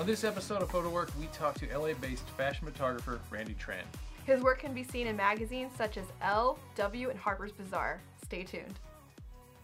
On 0.00 0.06
this 0.06 0.24
episode 0.24 0.62
of 0.62 0.72
Photowrk, 0.72 1.10
we 1.20 1.26
talk 1.26 1.56
to 1.56 1.78
LA 1.78 1.92
based 1.92 2.26
fashion 2.30 2.66
photographer 2.66 3.20
Randy 3.30 3.54
Tran. 3.62 3.82
His 4.24 4.40
work 4.40 4.60
can 4.60 4.72
be 4.72 4.82
seen 4.82 5.06
in 5.06 5.14
magazines 5.14 5.72
such 5.76 5.98
as 5.98 6.06
Elle, 6.22 6.58
W, 6.76 7.10
and 7.10 7.18
Harper's 7.18 7.52
Bazaar. 7.52 8.00
Stay 8.24 8.42
tuned. 8.42 8.80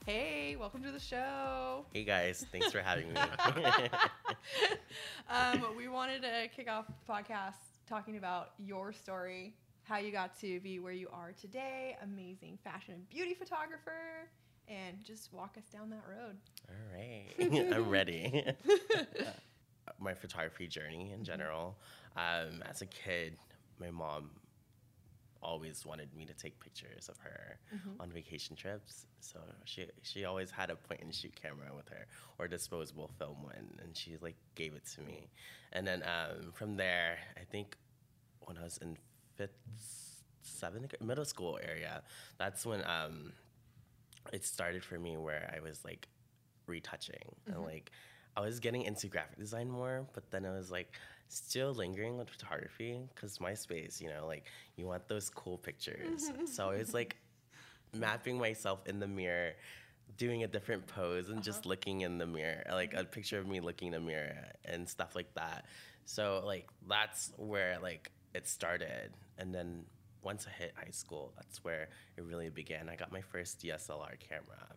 Hey, 0.05 0.55
welcome 0.61 0.83
to 0.83 0.93
the 0.93 1.01
show. 1.01 1.87
Hey 1.91 2.05
guys, 2.05 2.45
thanks 2.53 2.71
for 2.71 2.81
having 2.81 3.15
me. 3.15 3.19
um, 5.31 5.65
we 5.75 5.89
wanted 5.89 6.21
to 6.21 6.49
kick 6.55 6.69
off 6.69 6.85
the 6.87 6.93
podcast 7.11 7.55
talking 7.89 8.19
about 8.19 8.51
your 8.59 8.93
story, 8.93 9.55
how 9.85 9.97
you 9.97 10.13
got 10.13 10.39
to 10.41 10.61
be 10.61 10.81
where 10.81 10.93
you 10.93 11.09
are 11.15 11.33
today, 11.33 11.97
amazing 12.03 12.59
fashion 12.63 12.93
and 12.93 13.09
beauty 13.09 13.33
photographer, 13.33 14.29
and 14.69 15.03
just 15.03 15.33
walk 15.33 15.55
us 15.57 15.65
down 15.73 15.89
that 15.89 16.05
road. 16.07 16.37
All 16.69 16.77
right, 16.95 17.73
I'm 17.75 17.89
ready. 17.89 18.45
my 19.99 20.15
photography 20.15 20.67
journey 20.67 21.13
in 21.13 21.25
general. 21.25 21.77
Um, 22.17 22.63
as 22.69 22.83
a 22.83 22.87
kid, 22.87 23.37
my 23.79 23.91
mom 23.91 24.31
always 25.43 25.85
wanted 25.87 26.09
me 26.17 26.25
to 26.25 26.35
take 26.35 26.59
pictures 26.59 27.09
of 27.09 27.17
her 27.19 27.59
mm-hmm. 27.75 28.01
on 28.01 28.11
vacation 28.11 28.57
trips. 28.57 29.07
So 29.21 29.39
she 29.65 29.87
she 30.03 30.25
always 30.25 30.51
had 30.51 30.71
a 30.71 30.77
point 30.77 31.01
and 31.03 31.15
shoot 31.15 31.35
camera 31.41 31.71
with 31.75 31.89
her 31.89 32.07
or 32.39 32.49
disposable 32.49 33.11
film 33.19 33.43
one, 33.43 33.79
and 33.83 33.97
she 33.97 34.17
like 34.21 34.37
gave 34.55 34.75
it 34.75 34.87
to 34.95 35.03
me. 35.03 35.29
And 35.73 35.87
then 35.87 36.03
um, 36.03 36.53
from 36.53 36.77
there, 36.77 37.19
I 37.37 37.45
think 37.45 37.77
when 38.41 38.57
I 38.59 38.65
was 38.65 38.79
in 38.79 38.97
fifth, 39.37 39.57
seventh, 40.43 40.95
middle 41.01 41.25
school 41.25 41.59
area, 41.63 42.03
that's 42.39 42.65
when 42.65 42.83
um, 42.85 43.33
it 44.33 44.45
started 44.45 44.83
for 44.83 44.99
me 44.99 45.17
where 45.17 45.53
I 45.57 45.61
was 45.61 45.85
like 45.85 46.09
retouching 46.67 47.35
mm-hmm. 47.49 47.53
and 47.53 47.65
like 47.65 47.91
I 48.37 48.41
was 48.41 48.61
getting 48.61 48.83
into 48.83 49.09
graphic 49.09 49.39
design 49.39 49.71
more, 49.71 50.07
but 50.13 50.31
then 50.31 50.45
I 50.45 50.51
was 50.51 50.71
like 50.71 50.93
still 51.29 51.73
lingering 51.73 52.19
with 52.19 52.29
photography 52.29 53.01
because 53.15 53.39
MySpace, 53.39 54.01
you 54.01 54.09
know, 54.09 54.27
like 54.27 54.45
you 54.77 54.87
want 54.87 55.09
those 55.09 55.31
cool 55.31 55.59
pictures. 55.59 56.31
so 56.53 56.71
I 56.71 56.79
was 56.79 56.93
like 56.93 57.17
mapping 57.95 58.39
myself 58.39 58.87
in 58.87 58.99
the 59.01 59.07
mirror, 59.07 59.53
doing 60.19 60.45
a 60.45 60.47
different 60.47 60.87
pose 60.87 61.29
and 61.29 61.39
uh-huh. 61.39 61.45
just 61.45 61.67
looking 61.67 62.03
in 62.03 62.19
the 62.19 62.27
mirror, 62.27 62.63
like 62.71 62.95
a 62.95 63.05
picture 63.05 63.39
of 63.39 63.47
me 63.47 63.61
looking 63.61 63.89
in 63.89 63.95
the 63.95 64.01
mirror 64.01 64.37
and 64.65 64.89
stuff 64.89 65.15
like 65.15 65.33
that. 65.35 65.65
So 66.05 66.43
like 66.45 66.69
that's 66.89 67.33
where 67.37 67.79
like 67.83 68.11
it 68.35 68.47
started, 68.47 69.13
and 69.39 69.55
then 69.55 69.85
once 70.23 70.47
I 70.47 70.63
hit 70.63 70.75
high 70.77 70.91
school, 70.91 71.33
that's 71.37 71.65
where 71.65 71.89
it 72.17 72.25
really 72.25 72.51
began. 72.51 72.89
I 72.89 72.97
got 72.97 73.13
my 73.13 73.23
first 73.23 73.61
DSLR 73.61 74.19
camera 74.19 74.77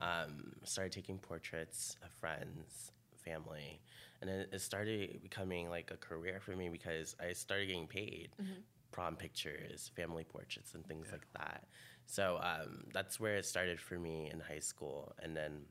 um, 0.00 0.52
started 0.64 0.92
taking 0.92 1.18
portraits 1.18 1.96
of 2.02 2.10
friends, 2.10 2.92
family, 3.24 3.80
and 4.20 4.30
then 4.30 4.46
it 4.52 4.60
started 4.60 5.20
becoming 5.22 5.68
like 5.68 5.90
a 5.90 5.96
career 5.96 6.40
for 6.40 6.56
me 6.56 6.68
because 6.68 7.14
I 7.20 7.32
started 7.32 7.66
getting 7.66 7.86
paid. 7.86 8.30
Mm-hmm. 8.40 8.60
Prom 8.90 9.16
pictures, 9.16 9.90
family 9.96 10.24
portraits, 10.24 10.74
and 10.74 10.86
things 10.86 11.06
yeah. 11.08 11.14
like 11.14 11.26
that. 11.36 11.64
So 12.06 12.38
um, 12.42 12.84
that's 12.92 13.18
where 13.18 13.36
it 13.36 13.44
started 13.44 13.80
for 13.80 13.98
me 13.98 14.30
in 14.32 14.40
high 14.40 14.60
school. 14.60 15.14
And 15.20 15.36
then 15.36 15.62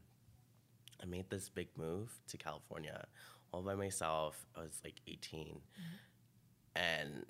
I 1.01 1.05
made 1.05 1.29
this 1.29 1.49
big 1.49 1.69
move 1.77 2.11
to 2.27 2.37
California 2.37 3.05
all 3.51 3.61
by 3.61 3.75
myself. 3.75 4.45
I 4.57 4.61
was 4.61 4.81
like 4.83 4.99
18. 5.07 5.45
Mm-hmm. 5.45 6.75
And 6.75 7.25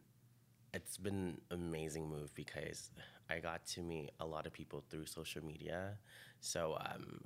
it's 0.73 0.97
been 0.97 1.37
an 1.51 1.59
amazing 1.59 2.09
move 2.09 2.33
because 2.33 2.89
I 3.33 3.39
got 3.39 3.65
to 3.67 3.81
meet 3.81 4.11
a 4.19 4.25
lot 4.25 4.45
of 4.45 4.53
people 4.53 4.83
through 4.89 5.05
social 5.05 5.43
media. 5.43 5.97
So 6.39 6.77
um, 6.79 7.19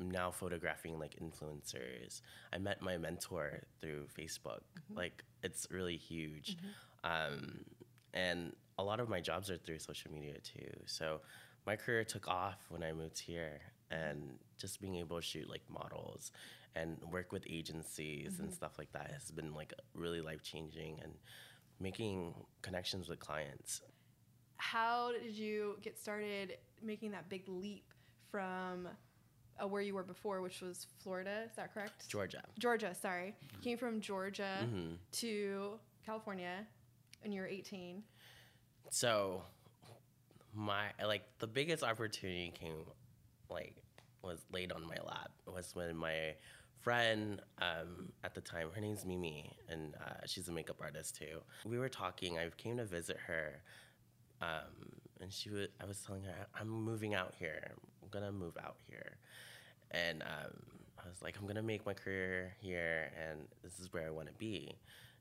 I'm 0.00 0.10
now 0.10 0.30
photographing 0.30 0.98
like 0.98 1.16
influencers. 1.22 2.22
I 2.52 2.58
met 2.58 2.82
my 2.82 2.96
mentor 2.96 3.62
through 3.80 4.06
Facebook. 4.18 4.62
Mm-hmm. 4.78 4.96
Like 4.96 5.24
it's 5.42 5.68
really 5.70 5.96
huge. 5.96 6.56
Mm-hmm. 6.56 7.34
Um, 7.34 7.60
and 8.12 8.52
a 8.78 8.82
lot 8.82 9.00
of 9.00 9.08
my 9.08 9.20
jobs 9.20 9.50
are 9.50 9.58
through 9.58 9.78
social 9.78 10.10
media 10.10 10.38
too. 10.40 10.70
So 10.86 11.20
my 11.66 11.76
career 11.76 12.04
took 12.04 12.26
off 12.28 12.58
when 12.68 12.82
I 12.82 12.92
moved 12.92 13.18
here 13.18 13.60
and 13.90 14.38
just 14.58 14.80
being 14.80 14.96
able 14.96 15.16
to 15.16 15.22
shoot 15.22 15.48
like 15.48 15.62
models 15.70 16.32
and 16.74 16.98
work 17.10 17.30
with 17.30 17.44
agencies 17.48 18.34
mm-hmm. 18.34 18.44
and 18.44 18.52
stuff 18.52 18.72
like 18.78 18.92
that 18.92 19.10
has 19.12 19.30
been 19.30 19.54
like 19.54 19.72
really 19.94 20.20
life 20.20 20.42
changing 20.42 20.98
and 21.02 21.12
making 21.78 22.34
connections 22.62 23.08
with 23.08 23.20
clients. 23.20 23.82
How 24.72 25.12
did 25.12 25.34
you 25.34 25.76
get 25.82 25.98
started 25.98 26.56
making 26.82 27.10
that 27.10 27.28
big 27.28 27.42
leap 27.48 27.84
from 28.30 28.88
uh, 29.62 29.68
where 29.68 29.82
you 29.82 29.94
were 29.94 30.02
before, 30.02 30.40
which 30.40 30.62
was 30.62 30.86
Florida? 31.02 31.42
Is 31.44 31.54
that 31.56 31.74
correct? 31.74 32.08
Georgia. 32.08 32.42
Georgia, 32.58 32.94
sorry. 32.94 33.34
Mm-hmm. 33.44 33.60
Came 33.60 33.78
from 33.78 34.00
Georgia 34.00 34.58
mm-hmm. 34.62 34.94
to 35.12 35.78
California, 36.06 36.66
and 37.22 37.34
you're 37.34 37.46
18. 37.46 38.02
So, 38.88 39.42
my 40.54 40.86
like 41.04 41.24
the 41.40 41.46
biggest 41.46 41.82
opportunity 41.84 42.50
came 42.58 42.86
like 43.50 43.76
was 44.22 44.46
laid 44.50 44.72
on 44.72 44.82
my 44.82 44.96
lap 45.04 45.30
it 45.46 45.52
was 45.52 45.74
when 45.74 45.94
my 45.94 46.34
friend 46.80 47.40
um, 47.58 48.12
at 48.22 48.34
the 48.34 48.40
time. 48.40 48.68
Her 48.74 48.80
name's 48.80 49.04
Mimi, 49.04 49.56
and 49.68 49.94
uh, 49.94 50.26
she's 50.26 50.48
a 50.48 50.52
makeup 50.52 50.76
artist 50.80 51.16
too. 51.16 51.40
We 51.64 51.78
were 51.78 51.88
talking. 51.88 52.38
I 52.38 52.48
came 52.56 52.76
to 52.76 52.84
visit 52.84 53.16
her, 53.26 53.62
um, 54.40 54.90
and 55.20 55.32
she 55.32 55.50
was. 55.50 55.68
I 55.80 55.86
was 55.86 56.00
telling 56.00 56.22
her 56.24 56.34
I'm 56.58 56.68
moving 56.68 57.14
out 57.14 57.34
here. 57.38 57.72
I'm 58.02 58.08
gonna 58.10 58.32
move 58.32 58.56
out 58.62 58.76
here, 58.88 59.16
and 59.90 60.22
um, 60.22 60.52
I 60.98 61.08
was 61.08 61.22
like, 61.22 61.36
I'm 61.38 61.46
gonna 61.46 61.62
make 61.62 61.86
my 61.86 61.94
career 61.94 62.54
here, 62.60 63.10
and 63.18 63.40
this 63.62 63.78
is 63.80 63.92
where 63.92 64.06
I 64.06 64.10
want 64.10 64.28
to 64.28 64.34
be. 64.34 64.76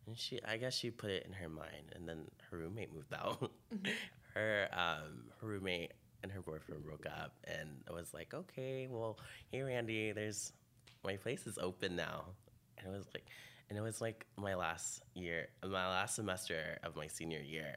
And 0.06 0.18
she, 0.18 0.40
I 0.44 0.58
guess 0.58 0.74
she 0.76 0.92
put 0.92 1.12
it 1.12 1.26
in 1.26 1.34
her 1.34 1.48
mind, 1.48 1.94
and 1.96 2.08
then 2.08 2.26
her 2.50 2.58
roommate 2.58 2.94
moved 2.94 3.14
out. 3.14 3.40
Mm-hmm. 3.74 3.92
her, 4.34 4.68
um, 4.74 5.24
her 5.40 5.48
roommate 5.48 5.94
and 6.24 6.32
her 6.32 6.42
boyfriend 6.42 6.84
broke 6.84 7.06
up, 7.06 7.34
and 7.46 7.70
I 7.90 7.94
was 7.94 8.14
like, 8.14 8.34
okay, 8.34 8.88
well, 8.90 9.18
hey 9.52 9.62
Randy, 9.62 10.12
there's 10.12 10.52
my 11.04 11.16
place 11.16 11.46
is 11.48 11.58
open 11.58 11.96
now. 11.96 12.26
And 12.78 12.94
it 12.94 12.98
was 12.98 13.08
like, 13.14 13.26
and 13.74 13.80
it 13.80 13.82
was 13.82 14.02
like 14.02 14.28
my 14.38 14.54
last 14.54 15.02
year, 15.16 15.48
my 15.64 15.88
last 15.88 16.14
semester 16.14 16.78
of 16.84 16.96
my 16.96 17.08
senior 17.08 17.42
year. 17.42 17.74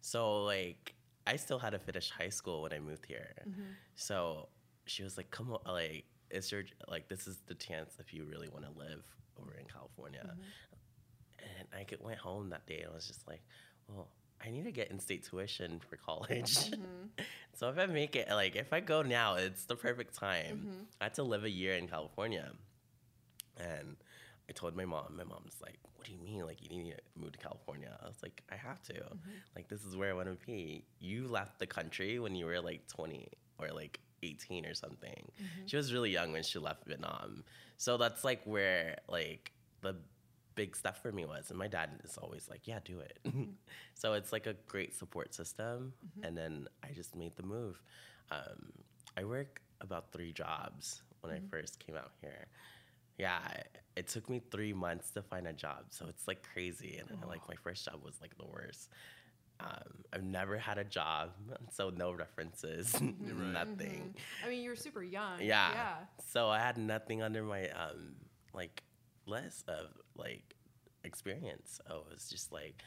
So 0.00 0.42
like, 0.42 0.92
I 1.24 1.36
still 1.36 1.60
had 1.60 1.70
to 1.70 1.78
finish 1.78 2.10
high 2.10 2.30
school 2.30 2.62
when 2.62 2.72
I 2.72 2.80
moved 2.80 3.06
here. 3.06 3.30
Mm-hmm. 3.48 3.62
So 3.94 4.48
she 4.86 5.04
was 5.04 5.16
like, 5.16 5.30
"Come 5.30 5.52
on, 5.52 5.60
like, 5.72 6.04
it's 6.32 6.50
your 6.50 6.64
like, 6.88 7.08
this 7.08 7.28
is 7.28 7.38
the 7.46 7.54
chance 7.54 7.94
if 8.00 8.12
you 8.12 8.24
really 8.24 8.48
want 8.48 8.64
to 8.64 8.76
live 8.76 9.04
over 9.40 9.54
in 9.54 9.66
California." 9.66 10.22
Mm-hmm. 10.24 11.60
And 11.60 11.68
I 11.72 12.04
went 12.04 12.18
home 12.18 12.50
that 12.50 12.66
day 12.66 12.80
and 12.80 12.90
I 12.90 12.94
was 12.96 13.06
just 13.06 13.28
like, 13.28 13.42
"Well, 13.86 14.08
I 14.44 14.50
need 14.50 14.64
to 14.64 14.72
get 14.72 14.90
in-state 14.90 15.28
tuition 15.28 15.80
for 15.88 15.96
college. 15.96 16.70
Mm-hmm. 16.70 17.22
so 17.54 17.68
if 17.68 17.78
I 17.78 17.86
make 17.86 18.16
it, 18.16 18.28
like, 18.30 18.56
if 18.56 18.72
I 18.72 18.80
go 18.80 19.02
now, 19.02 19.36
it's 19.36 19.64
the 19.66 19.76
perfect 19.76 20.16
time. 20.16 20.56
Mm-hmm. 20.56 20.82
I 21.00 21.04
had 21.04 21.14
to 21.14 21.22
live 21.22 21.44
a 21.44 21.50
year 21.50 21.74
in 21.74 21.86
California. 21.86 22.50
And 23.58 23.96
I 24.48 24.52
told 24.52 24.76
my 24.76 24.84
mom, 24.84 25.14
my 25.16 25.24
mom's 25.24 25.56
like, 25.60 25.78
what 25.96 26.06
do 26.06 26.12
you 26.12 26.18
mean? 26.18 26.46
Like, 26.46 26.62
you 26.62 26.68
need 26.68 26.92
to 26.92 27.20
move 27.20 27.32
to 27.32 27.38
California? 27.38 27.90
I 28.02 28.06
was 28.06 28.18
like, 28.22 28.42
I 28.50 28.56
have 28.56 28.82
to. 28.84 28.94
Mm-hmm. 28.94 29.30
Like, 29.56 29.68
this 29.68 29.84
is 29.84 29.96
where 29.96 30.10
I 30.10 30.12
want 30.12 30.28
to 30.28 30.46
be. 30.46 30.84
You 31.00 31.26
left 31.26 31.58
the 31.58 31.66
country 31.66 32.18
when 32.18 32.34
you 32.34 32.46
were 32.46 32.60
like 32.60 32.86
20 32.86 33.28
or 33.58 33.68
like 33.72 33.98
18 34.22 34.66
or 34.66 34.74
something. 34.74 35.30
Mm-hmm. 35.40 35.66
She 35.66 35.76
was 35.76 35.92
really 35.92 36.10
young 36.10 36.32
when 36.32 36.42
she 36.42 36.58
left 36.58 36.84
Vietnam. 36.86 37.42
So 37.76 37.96
that's 37.96 38.22
like 38.24 38.42
where, 38.44 38.98
like, 39.08 39.52
the 39.82 39.96
big 40.54 40.76
stuff 40.76 41.02
for 41.02 41.10
me 41.10 41.24
was. 41.24 41.50
And 41.50 41.58
my 41.58 41.68
dad 41.68 41.90
is 42.04 42.16
always 42.16 42.48
like, 42.48 42.68
yeah, 42.68 42.78
do 42.84 43.00
it. 43.00 43.18
Mm-hmm. 43.26 43.50
so 43.94 44.12
it's 44.12 44.32
like 44.32 44.46
a 44.46 44.54
great 44.68 44.94
support 44.94 45.34
system. 45.34 45.92
Mm-hmm. 46.06 46.24
And 46.24 46.38
then 46.38 46.68
I 46.84 46.92
just 46.92 47.16
made 47.16 47.36
the 47.36 47.42
move. 47.42 47.82
Um, 48.30 48.72
I 49.16 49.24
work 49.24 49.60
about 49.80 50.12
three 50.12 50.32
jobs 50.32 51.02
when 51.20 51.32
I 51.32 51.38
mm-hmm. 51.38 51.48
first 51.48 51.84
came 51.84 51.96
out 51.96 52.12
here 52.20 52.46
yeah, 53.18 53.40
it 53.96 54.08
took 54.08 54.28
me 54.28 54.42
three 54.50 54.72
months 54.72 55.10
to 55.12 55.22
find 55.22 55.46
a 55.46 55.52
job, 55.52 55.86
so 55.90 56.06
it's 56.08 56.28
like 56.28 56.46
crazy. 56.52 56.98
And 56.98 57.18
oh. 57.24 57.28
like 57.28 57.48
my 57.48 57.54
first 57.62 57.84
job 57.84 58.00
was 58.04 58.18
like 58.20 58.36
the 58.36 58.46
worst. 58.46 58.90
Um, 59.58 60.04
I've 60.12 60.22
never 60.22 60.58
had 60.58 60.76
a 60.76 60.84
job, 60.84 61.30
so 61.72 61.88
no 61.88 62.12
references, 62.12 62.92
mm-hmm. 62.94 63.52
nothing. 63.52 64.14
Mm-hmm. 64.14 64.46
I 64.46 64.48
mean, 64.50 64.62
you 64.62 64.70
were 64.70 64.76
super 64.76 65.02
young. 65.02 65.40
Yeah. 65.40 65.70
Yeah. 65.72 65.94
So 66.30 66.48
I 66.48 66.58
had 66.58 66.76
nothing 66.76 67.22
under 67.22 67.42
my 67.42 67.68
um 67.70 68.16
like 68.52 68.82
list 69.26 69.68
of 69.68 69.88
like 70.14 70.54
experience. 71.04 71.80
I 71.88 71.94
was 71.94 72.28
just 72.30 72.52
like, 72.52 72.82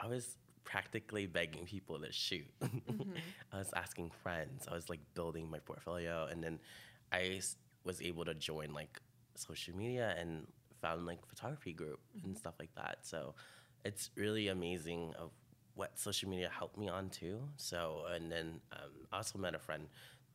I 0.00 0.06
was 0.06 0.36
practically 0.64 1.26
begging 1.26 1.64
people 1.64 1.98
to 2.00 2.12
shoot. 2.12 2.46
Mm-hmm. 2.88 3.12
I 3.52 3.58
was 3.58 3.70
asking 3.76 4.10
friends. 4.22 4.66
I 4.70 4.74
was 4.74 4.88
like 4.88 5.00
building 5.14 5.50
my 5.50 5.58
portfolio, 5.58 6.26
and 6.30 6.42
then 6.42 6.58
I 7.12 7.40
was 7.84 8.00
able 8.02 8.24
to 8.24 8.34
join 8.34 8.72
like 8.72 9.00
social 9.34 9.74
media 9.76 10.14
and 10.18 10.46
found 10.80 11.06
like 11.06 11.24
photography 11.26 11.72
group 11.72 12.00
mm-hmm. 12.16 12.26
and 12.26 12.38
stuff 12.38 12.54
like 12.58 12.74
that. 12.76 12.98
So 13.02 13.34
it's 13.84 14.10
really 14.16 14.48
amazing 14.48 15.14
of 15.18 15.30
what 15.74 15.98
social 15.98 16.28
media 16.28 16.50
helped 16.50 16.76
me 16.76 16.88
on 16.88 17.10
too. 17.10 17.40
So 17.56 18.04
and 18.10 18.30
then 18.30 18.60
um, 18.72 18.90
I 19.12 19.18
also 19.18 19.38
met 19.38 19.54
a 19.54 19.58
friend 19.58 19.88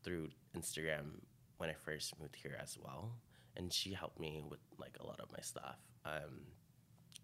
through 0.04 0.30
Instagram 0.58 1.22
when 1.58 1.70
I 1.70 1.74
first 1.74 2.20
moved 2.20 2.36
here 2.36 2.58
as 2.62 2.78
well. 2.82 3.14
and 3.56 3.72
she 3.72 3.94
helped 3.94 4.20
me 4.20 4.44
with 4.50 4.60
like 4.78 4.98
a 5.00 5.06
lot 5.06 5.20
of 5.20 5.32
my 5.32 5.40
stuff. 5.42 5.78
Um, 6.06 6.48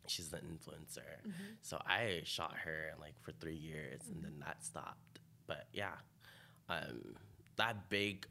she's 0.07 0.31
an 0.33 0.41
influencer, 0.41 1.31
so 1.61 1.81
I 1.85 2.21
shot 2.23 2.55
her 2.63 2.91
like 2.99 3.15
for 3.21 3.31
three 3.33 3.55
years, 3.55 4.01
and 4.13 4.23
then 4.23 4.35
that 4.45 4.63
stopped. 4.63 5.19
But 5.47 5.67
yeah, 5.73 5.95
um, 6.69 7.15
that 7.57 7.89
big 7.89 8.27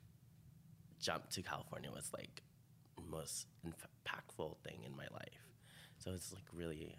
jump 1.00 1.30
to 1.30 1.42
California 1.42 1.90
was 1.94 2.10
like 2.12 2.42
most 3.10 3.46
impactful 3.66 4.56
thing 4.64 4.80
in 4.84 4.96
my 4.96 5.06
life. 5.12 5.46
So 5.98 6.12
it's 6.12 6.32
like 6.32 6.44
really, 6.52 6.94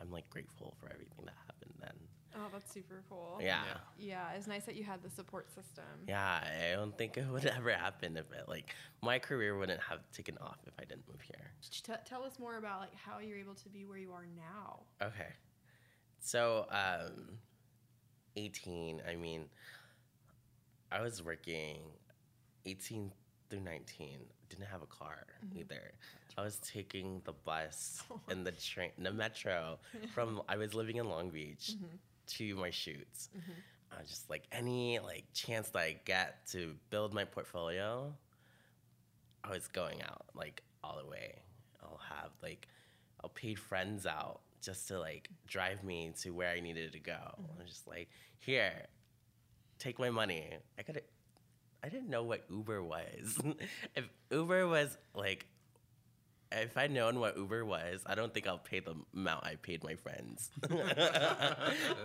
I'm 0.00 0.10
like 0.10 0.28
grateful 0.30 0.74
for 0.80 0.86
everything 0.92 1.24
that 1.24 1.34
happened 1.46 1.74
then. 1.80 1.94
Oh, 2.36 2.48
that's 2.52 2.72
super 2.72 3.02
cool. 3.08 3.38
Yeah. 3.42 3.64
Yeah, 3.98 4.32
it's 4.36 4.46
nice 4.46 4.64
that 4.64 4.76
you 4.76 4.84
had 4.84 5.02
the 5.02 5.10
support 5.10 5.48
system. 5.54 5.84
Yeah, 6.06 6.40
I 6.42 6.74
don't 6.74 6.96
think 6.96 7.16
it 7.16 7.26
would 7.26 7.46
ever 7.56 7.72
happen 7.72 8.16
if 8.16 8.30
it 8.32 8.48
like 8.48 8.74
my 9.02 9.18
career 9.18 9.56
wouldn't 9.58 9.80
have 9.80 10.00
taken 10.12 10.36
off 10.38 10.58
if 10.66 10.74
I 10.78 10.84
didn't 10.84 11.08
move 11.08 11.20
here. 11.20 11.50
T- 11.70 11.92
tell 12.04 12.22
us 12.24 12.38
more 12.38 12.58
about 12.58 12.80
like 12.80 12.94
how 12.94 13.18
you're 13.18 13.38
able 13.38 13.54
to 13.54 13.68
be 13.68 13.84
where 13.84 13.98
you 13.98 14.12
are 14.12 14.26
now. 14.36 14.80
Okay. 15.02 15.32
So, 16.20 16.66
um 16.70 17.38
18, 18.36 19.02
I 19.08 19.16
mean 19.16 19.46
I 20.92 21.00
was 21.02 21.22
working 21.22 21.78
18 22.66 23.10
through 23.48 23.60
19, 23.60 24.08
didn't 24.48 24.66
have 24.66 24.82
a 24.82 24.86
car 24.86 25.26
mm-hmm. 25.44 25.60
either. 25.60 25.92
I 26.36 26.42
was 26.42 26.58
taking 26.58 27.20
the 27.24 27.32
bus 27.32 28.02
and 28.28 28.46
the 28.46 28.52
train, 28.52 28.90
the 28.98 29.12
metro 29.12 29.78
from 30.14 30.42
I 30.48 30.56
was 30.56 30.74
living 30.74 30.96
in 30.96 31.08
Long 31.08 31.30
Beach 31.30 31.72
mm-hmm. 31.74 31.96
to 32.38 32.56
my 32.56 32.70
shoots. 32.70 33.28
Mm-hmm. 33.36 33.96
I 33.96 34.00
was 34.00 34.10
just 34.10 34.30
like 34.30 34.44
any 34.52 34.98
like 34.98 35.24
chance 35.32 35.70
that 35.70 35.80
I 35.80 35.96
get 36.04 36.46
to 36.52 36.74
build 36.90 37.14
my 37.14 37.24
portfolio, 37.24 38.12
I 39.42 39.50
was 39.50 39.66
going 39.68 40.02
out 40.02 40.26
like 40.34 40.62
all 40.84 40.98
the 41.02 41.08
way. 41.08 41.36
I'll 41.82 42.00
have 42.08 42.30
like 42.42 42.68
I'll 43.22 43.30
pay 43.30 43.54
friends 43.54 44.06
out 44.06 44.40
just 44.62 44.88
to 44.88 44.98
like 44.98 45.28
drive 45.46 45.82
me 45.82 46.12
to 46.22 46.30
where 46.30 46.50
I 46.50 46.60
needed 46.60 46.92
to 46.92 47.00
go. 47.00 47.12
I 47.12 47.62
was 47.62 47.70
just 47.70 47.88
like, 47.88 48.08
here, 48.38 48.86
take 49.78 49.98
my 49.98 50.10
money. 50.10 50.50
I 50.78 50.82
could 50.82 51.02
I 51.82 51.88
didn't 51.88 52.10
know 52.10 52.24
what 52.24 52.44
Uber 52.50 52.82
was. 52.82 53.38
if 53.94 54.04
Uber 54.30 54.66
was 54.66 54.96
like 55.14 55.46
if 56.50 56.76
I'd 56.76 56.90
known 56.90 57.20
what 57.20 57.36
Uber 57.36 57.64
was, 57.64 58.02
I 58.06 58.14
don't 58.14 58.32
think 58.32 58.46
I'll 58.46 58.58
pay 58.58 58.80
the 58.80 58.94
amount 59.14 59.44
I 59.44 59.56
paid 59.56 59.84
my 59.84 59.94
friends. 59.96 60.50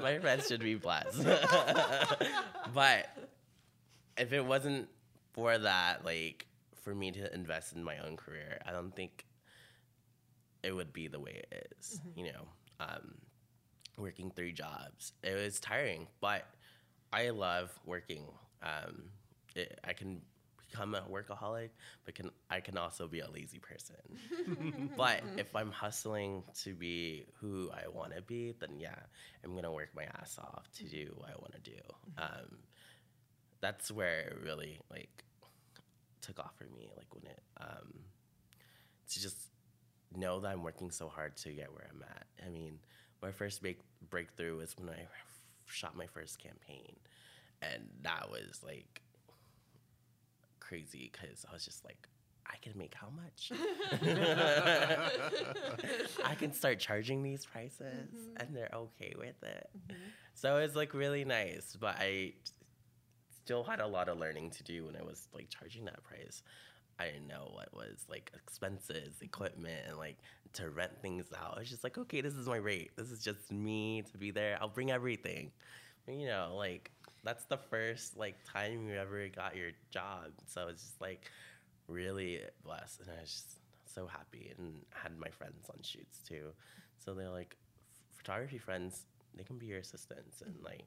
my 0.01 0.19
friends 0.19 0.47
should 0.47 0.59
be 0.59 0.75
blessed. 0.75 1.23
but 2.73 3.07
if 4.17 4.33
it 4.33 4.45
wasn't 4.45 4.89
for 5.31 5.57
that, 5.57 6.03
like 6.03 6.45
for 6.81 6.93
me 6.93 7.11
to 7.11 7.33
invest 7.33 7.73
in 7.73 7.83
my 7.83 7.97
own 7.99 8.17
career, 8.17 8.59
I 8.65 8.71
don't 8.71 8.93
think 8.93 9.25
it 10.61 10.73
would 10.73 10.93
be 10.93 11.07
the 11.07 11.19
way 11.19 11.43
it 11.51 11.73
is, 11.79 12.01
You 12.15 12.25
know, 12.25 12.47
um, 12.79 13.15
working 13.97 14.31
three 14.31 14.51
jobs. 14.51 15.13
It 15.23 15.35
was 15.35 15.59
tiring, 15.59 16.07
but 16.21 16.45
I 17.11 17.29
love 17.29 17.71
working. 17.85 18.25
Um, 18.61 19.03
it, 19.55 19.79
I 19.83 19.93
can 19.93 20.21
become 20.73 20.95
a 20.95 21.01
workaholic, 21.01 21.69
but 22.05 22.15
can 22.15 22.31
I 22.49 22.59
can 22.59 22.77
also 22.77 23.07
be 23.07 23.19
a 23.19 23.29
lazy 23.29 23.59
person. 23.59 24.89
but 24.97 25.21
if 25.37 25.55
I'm 25.55 25.71
hustling 25.71 26.43
to 26.63 26.73
be 26.73 27.25
who 27.39 27.69
I 27.71 27.87
want 27.89 28.15
to 28.15 28.21
be, 28.21 28.53
then 28.59 28.79
yeah, 28.79 28.95
I'm 29.43 29.55
gonna 29.55 29.71
work 29.71 29.89
my 29.95 30.03
ass 30.19 30.37
off 30.39 30.69
to 30.77 30.83
do 30.83 31.13
what 31.17 31.29
I 31.29 31.35
want 31.37 31.53
to 31.53 31.71
do. 31.71 31.79
Um, 32.17 32.57
that's 33.61 33.91
where 33.91 34.21
it 34.21 34.37
really 34.43 34.79
like 34.91 35.23
took 36.21 36.39
off 36.39 36.53
for 36.57 36.65
me. 36.75 36.89
Like 36.97 37.13
when 37.13 37.25
it 37.25 37.41
um, 37.61 37.93
to 39.09 39.21
just 39.21 39.37
know 40.15 40.39
that 40.39 40.51
I'm 40.51 40.63
working 40.63 40.91
so 40.91 41.07
hard 41.07 41.35
to 41.37 41.49
get 41.51 41.71
where 41.71 41.87
I'm 41.89 42.03
at. 42.03 42.25
I 42.45 42.49
mean, 42.49 42.79
my 43.21 43.31
first 43.31 43.61
big 43.61 43.77
breakthrough 44.09 44.57
was 44.57 44.75
when 44.77 44.89
I 44.89 45.07
shot 45.65 45.95
my 45.95 46.07
first 46.07 46.39
campaign, 46.39 46.95
and 47.61 47.83
that 48.01 48.29
was 48.29 48.61
like 48.65 49.02
crazy 50.67 51.11
because 51.11 51.45
I 51.49 51.53
was 51.53 51.65
just 51.65 51.83
like, 51.85 52.07
I 52.45 52.57
can 52.61 52.77
make 52.77 52.93
how 52.93 53.07
much? 53.09 53.51
I 56.25 56.35
can 56.35 56.53
start 56.53 56.79
charging 56.79 57.23
these 57.23 57.45
prices, 57.45 57.81
mm-hmm. 57.81 58.37
and 58.37 58.55
they're 58.55 58.71
okay 58.73 59.13
with 59.17 59.41
it. 59.43 59.69
Mm-hmm. 59.77 60.01
So 60.33 60.57
it's 60.57 60.75
like 60.75 60.93
really 60.93 61.25
nice, 61.25 61.77
but 61.79 61.95
I 61.99 62.33
still 63.43 63.63
had 63.63 63.79
a 63.79 63.87
lot 63.87 64.09
of 64.09 64.17
learning 64.17 64.51
to 64.51 64.63
do 64.63 64.85
when 64.85 64.95
I 64.95 65.03
was 65.03 65.27
like 65.33 65.49
charging 65.49 65.85
that 65.85 66.03
price. 66.03 66.43
I 66.99 67.05
didn't 67.05 67.27
know 67.27 67.49
what 67.53 67.73
was 67.73 68.05
like 68.09 68.31
expenses, 68.35 69.21
equipment, 69.21 69.81
and 69.87 69.97
like 69.97 70.17
to 70.53 70.69
rent 70.69 70.91
things 71.01 71.25
out. 71.37 71.55
I 71.55 71.59
was 71.59 71.69
just 71.69 71.83
like, 71.83 71.97
okay, 71.97 72.21
this 72.21 72.35
is 72.35 72.47
my 72.47 72.57
rate. 72.57 72.91
This 72.95 73.11
is 73.11 73.23
just 73.23 73.51
me 73.51 74.03
to 74.11 74.17
be 74.17 74.31
there. 74.31 74.57
I'll 74.61 74.69
bring 74.69 74.91
everything. 74.91 75.51
You 76.07 76.27
know, 76.27 76.53
like 76.55 76.91
that's 77.23 77.45
the 77.45 77.57
first 77.57 78.17
like 78.17 78.35
time 78.51 78.87
you 78.87 78.95
ever 78.95 79.27
got 79.29 79.55
your 79.55 79.71
job. 79.91 80.31
So 80.47 80.67
it's 80.67 80.83
just 80.83 81.01
like 81.01 81.31
really 81.87 82.41
blessed, 82.63 83.01
and 83.01 83.09
I 83.09 83.21
was 83.21 83.29
just 83.29 83.57
so 83.85 84.07
happy, 84.07 84.51
and 84.57 84.81
had 84.91 85.17
my 85.17 85.29
friends 85.29 85.69
on 85.69 85.81
shoots 85.81 86.19
too. 86.27 86.53
So 86.97 87.13
they're 87.13 87.29
like 87.29 87.55
photography 88.15 88.57
friends. 88.57 89.05
They 89.35 89.43
can 89.43 89.57
be 89.57 89.65
your 89.65 89.79
assistants 89.79 90.41
and 90.41 90.55
like 90.63 90.85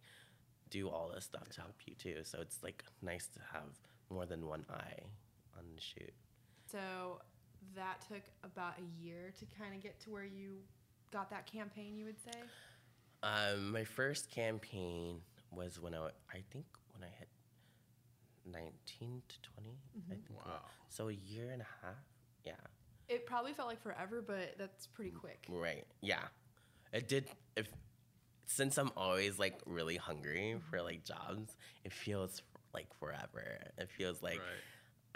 do 0.70 0.88
all 0.88 1.10
this 1.14 1.24
stuff 1.24 1.48
to 1.50 1.60
help 1.60 1.76
you 1.86 1.94
too. 1.94 2.20
So 2.22 2.38
it's 2.40 2.62
like 2.62 2.84
nice 3.02 3.26
to 3.34 3.40
have 3.52 3.70
more 4.10 4.26
than 4.26 4.46
one 4.46 4.64
eye 4.70 5.00
on 5.58 5.64
the 5.74 5.80
shoot. 5.80 6.12
So 6.70 7.20
that 7.74 8.04
took 8.08 8.22
about 8.44 8.74
a 8.78 9.04
year 9.04 9.32
to 9.38 9.44
kind 9.58 9.74
of 9.74 9.82
get 9.82 9.98
to 10.00 10.10
where 10.10 10.24
you 10.24 10.58
got 11.12 11.30
that 11.30 11.46
campaign, 11.50 11.96
you 11.96 12.04
would 12.04 12.20
say? 12.20 12.40
Um, 13.22 13.72
my 13.72 13.84
first 13.84 14.30
campaign 14.30 15.20
was 15.50 15.80
when 15.80 15.94
I, 15.94 16.08
I 16.32 16.42
think 16.50 16.66
when 16.92 17.02
I 17.02 17.12
hit 17.18 17.28
19 18.50 19.22
to 19.28 19.50
20. 19.54 19.70
I 19.70 19.98
mm-hmm. 19.98 20.10
think. 20.10 20.22
Wow. 20.30 20.60
So 20.88 21.08
a 21.08 21.12
year 21.12 21.50
and 21.50 21.62
a 21.62 21.66
half. 21.82 21.96
Yeah. 22.44 22.52
It 23.08 23.26
probably 23.26 23.52
felt 23.52 23.68
like 23.68 23.82
forever, 23.82 24.22
but 24.26 24.54
that's 24.58 24.86
pretty 24.86 25.12
mm, 25.12 25.20
quick. 25.20 25.46
Right. 25.48 25.86
Yeah. 26.00 26.24
It 26.92 27.08
did. 27.08 27.26
If 27.56 27.68
since 28.46 28.78
I'm 28.78 28.92
always 28.96 29.38
like 29.38 29.60
really 29.66 29.96
hungry 29.96 30.56
for 30.70 30.76
mm-hmm. 30.76 30.86
like 30.86 31.04
jobs, 31.04 31.56
it 31.84 31.92
feels 31.92 32.42
like 32.72 32.88
forever. 32.98 33.58
It 33.78 33.90
feels 33.90 34.22
like 34.22 34.38
Right. 34.38 34.62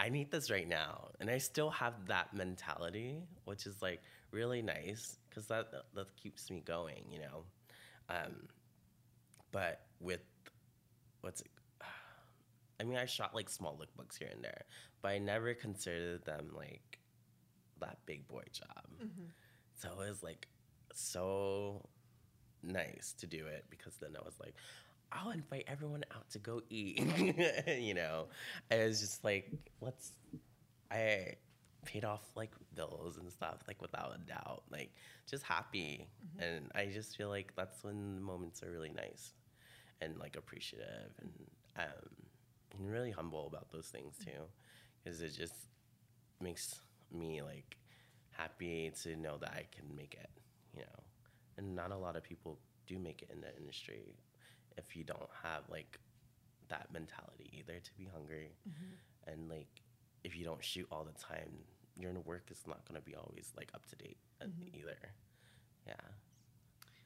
I 0.01 0.09
need 0.09 0.31
this 0.31 0.49
right 0.49 0.67
now, 0.67 1.09
and 1.19 1.29
I 1.29 1.37
still 1.37 1.69
have 1.69 2.07
that 2.07 2.33
mentality, 2.33 3.21
which 3.45 3.67
is 3.67 3.83
like 3.83 4.01
really 4.31 4.63
nice 4.63 5.19
because 5.29 5.45
that 5.47 5.71
that 5.93 6.15
keeps 6.15 6.49
me 6.49 6.63
going, 6.65 7.05
you 7.07 7.19
know. 7.19 7.43
Um, 8.09 8.47
but 9.51 9.81
with 10.01 10.21
what's 11.21 11.41
it? 11.41 11.51
I 12.79 12.83
mean, 12.83 12.97
I 12.97 13.05
shot 13.05 13.35
like 13.35 13.49
small 13.49 13.77
lookbooks 13.77 14.17
here 14.17 14.29
and 14.33 14.43
there, 14.43 14.65
but 15.01 15.09
I 15.09 15.19
never 15.19 15.53
considered 15.53 16.25
them 16.25 16.49
like 16.55 16.99
that 17.79 17.99
big 18.05 18.27
boy 18.27 18.43
job. 18.51 18.85
Mm-hmm. 18.95 19.25
So 19.75 19.89
it 20.01 20.09
was 20.09 20.23
like 20.23 20.47
so 20.93 21.87
nice 22.63 23.13
to 23.19 23.27
do 23.27 23.47
it 23.47 23.65
because 23.69 23.95
then 23.99 24.11
I 24.19 24.23
was 24.23 24.35
like, 24.39 24.55
I'll 25.11 25.31
invite 25.31 25.65
everyone 25.67 26.03
out 26.15 26.29
to 26.31 26.39
go 26.39 26.61
eat. 26.69 26.99
you 27.67 27.93
know, 27.93 28.27
it 28.69 28.87
was 28.87 28.99
just 28.99 29.23
like, 29.23 29.51
let's. 29.81 30.13
I 30.89 31.35
paid 31.85 32.05
off 32.05 32.23
like 32.35 32.51
bills 32.75 33.17
and 33.17 33.31
stuff 33.31 33.57
like 33.67 33.81
without 33.81 34.13
a 34.15 34.19
doubt, 34.27 34.63
like 34.71 34.93
just 35.29 35.43
happy, 35.43 36.07
mm-hmm. 36.25 36.43
and 36.43 36.71
I 36.75 36.87
just 36.87 37.17
feel 37.17 37.29
like 37.29 37.53
that's 37.55 37.83
when 37.83 38.15
the 38.15 38.21
moments 38.21 38.63
are 38.63 38.71
really 38.71 38.91
nice, 38.91 39.33
and 40.01 40.17
like 40.17 40.35
appreciative 40.35 41.11
and 41.19 41.31
um, 41.77 42.09
and 42.77 42.89
really 42.91 43.11
humble 43.11 43.47
about 43.47 43.71
those 43.71 43.87
things 43.87 44.15
too, 44.23 44.41
because 45.03 45.21
it 45.21 45.29
just 45.29 45.53
makes 46.41 46.75
me 47.11 47.41
like 47.41 47.77
happy 48.31 48.91
to 49.03 49.15
know 49.15 49.37
that 49.37 49.51
I 49.51 49.65
can 49.75 49.95
make 49.95 50.15
it, 50.15 50.29
you 50.73 50.81
know. 50.81 51.03
And 51.57 51.75
not 51.75 51.91
a 51.91 51.97
lot 51.97 52.15
of 52.15 52.23
people 52.23 52.57
do 52.87 52.97
make 52.97 53.21
it 53.21 53.29
in 53.31 53.41
the 53.41 53.55
industry 53.57 54.15
if 54.77 54.95
you 54.95 55.03
don't 55.03 55.29
have 55.43 55.63
like 55.69 55.99
that 56.69 56.87
mentality 56.93 57.49
either 57.57 57.79
to 57.79 57.91
be 57.97 58.07
hungry 58.13 58.55
and 59.27 59.49
like 59.49 59.67
if 60.23 60.37
you 60.37 60.45
don't 60.45 60.63
shoot 60.63 60.87
all 60.91 61.03
the 61.03 61.19
time, 61.19 61.49
your 61.99 62.13
work 62.21 62.47
is 62.51 62.61
not 62.67 62.87
going 62.87 62.99
to 62.99 63.05
be 63.05 63.15
always 63.15 63.51
like 63.57 63.69
up 63.73 63.85
to 63.87 63.95
date 63.95 64.17
uh, 64.41 64.45
either. 64.79 64.97
Yeah. 65.87 65.93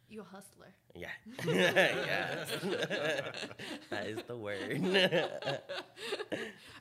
You 0.09 0.21
a 0.21 0.23
hustler. 0.23 0.73
Yeah. 0.93 1.09
yes. 1.45 2.49
that 3.89 4.05
is 4.07 4.19
the 4.27 4.35
word. 4.37 4.81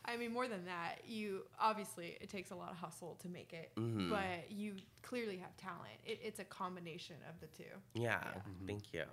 I 0.04 0.16
mean, 0.16 0.33
more 0.33 0.47
than 0.49 0.64
that, 0.66 0.99
you 1.07 1.43
obviously 1.59 2.16
it 2.21 2.28
takes 2.28 2.50
a 2.50 2.54
lot 2.54 2.71
of 2.71 2.76
hustle 2.76 3.16
to 3.23 3.28
make 3.28 3.52
it, 3.52 3.73
Mhm. 3.76 4.11
but 4.11 4.50
you 4.50 4.75
clearly 5.02 5.38
have 5.38 5.57
talent. 5.57 5.99
It, 6.04 6.21
it's 6.23 6.38
a 6.38 6.45
combination 6.45 7.16
of 7.28 7.40
the 7.40 7.47
two. 7.49 7.71
Yeah, 7.95 8.21
Yeah. 8.23 8.40
thank 8.66 8.93
you. 8.93 9.04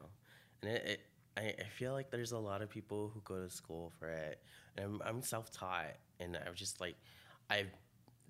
And 0.62 0.72
it, 0.72 0.86
it 0.86 1.02
I, 1.38 1.56
I 1.64 1.70
feel 1.70 1.94
like 1.94 2.12
there's 2.12 2.34
a 2.34 2.38
lot 2.38 2.62
of 2.62 2.70
people 2.70 3.10
who 3.14 3.22
go 3.22 3.42
to 3.42 3.50
school 3.50 3.92
for 3.98 4.10
it. 4.10 4.42
And 4.76 4.86
I'm, 4.86 5.02
I'm 5.06 5.22
self 5.22 5.52
taught, 5.52 5.96
and 6.20 6.38
I'm 6.46 6.56
just 6.56 6.82
like, 6.82 6.96
I've 7.50 7.72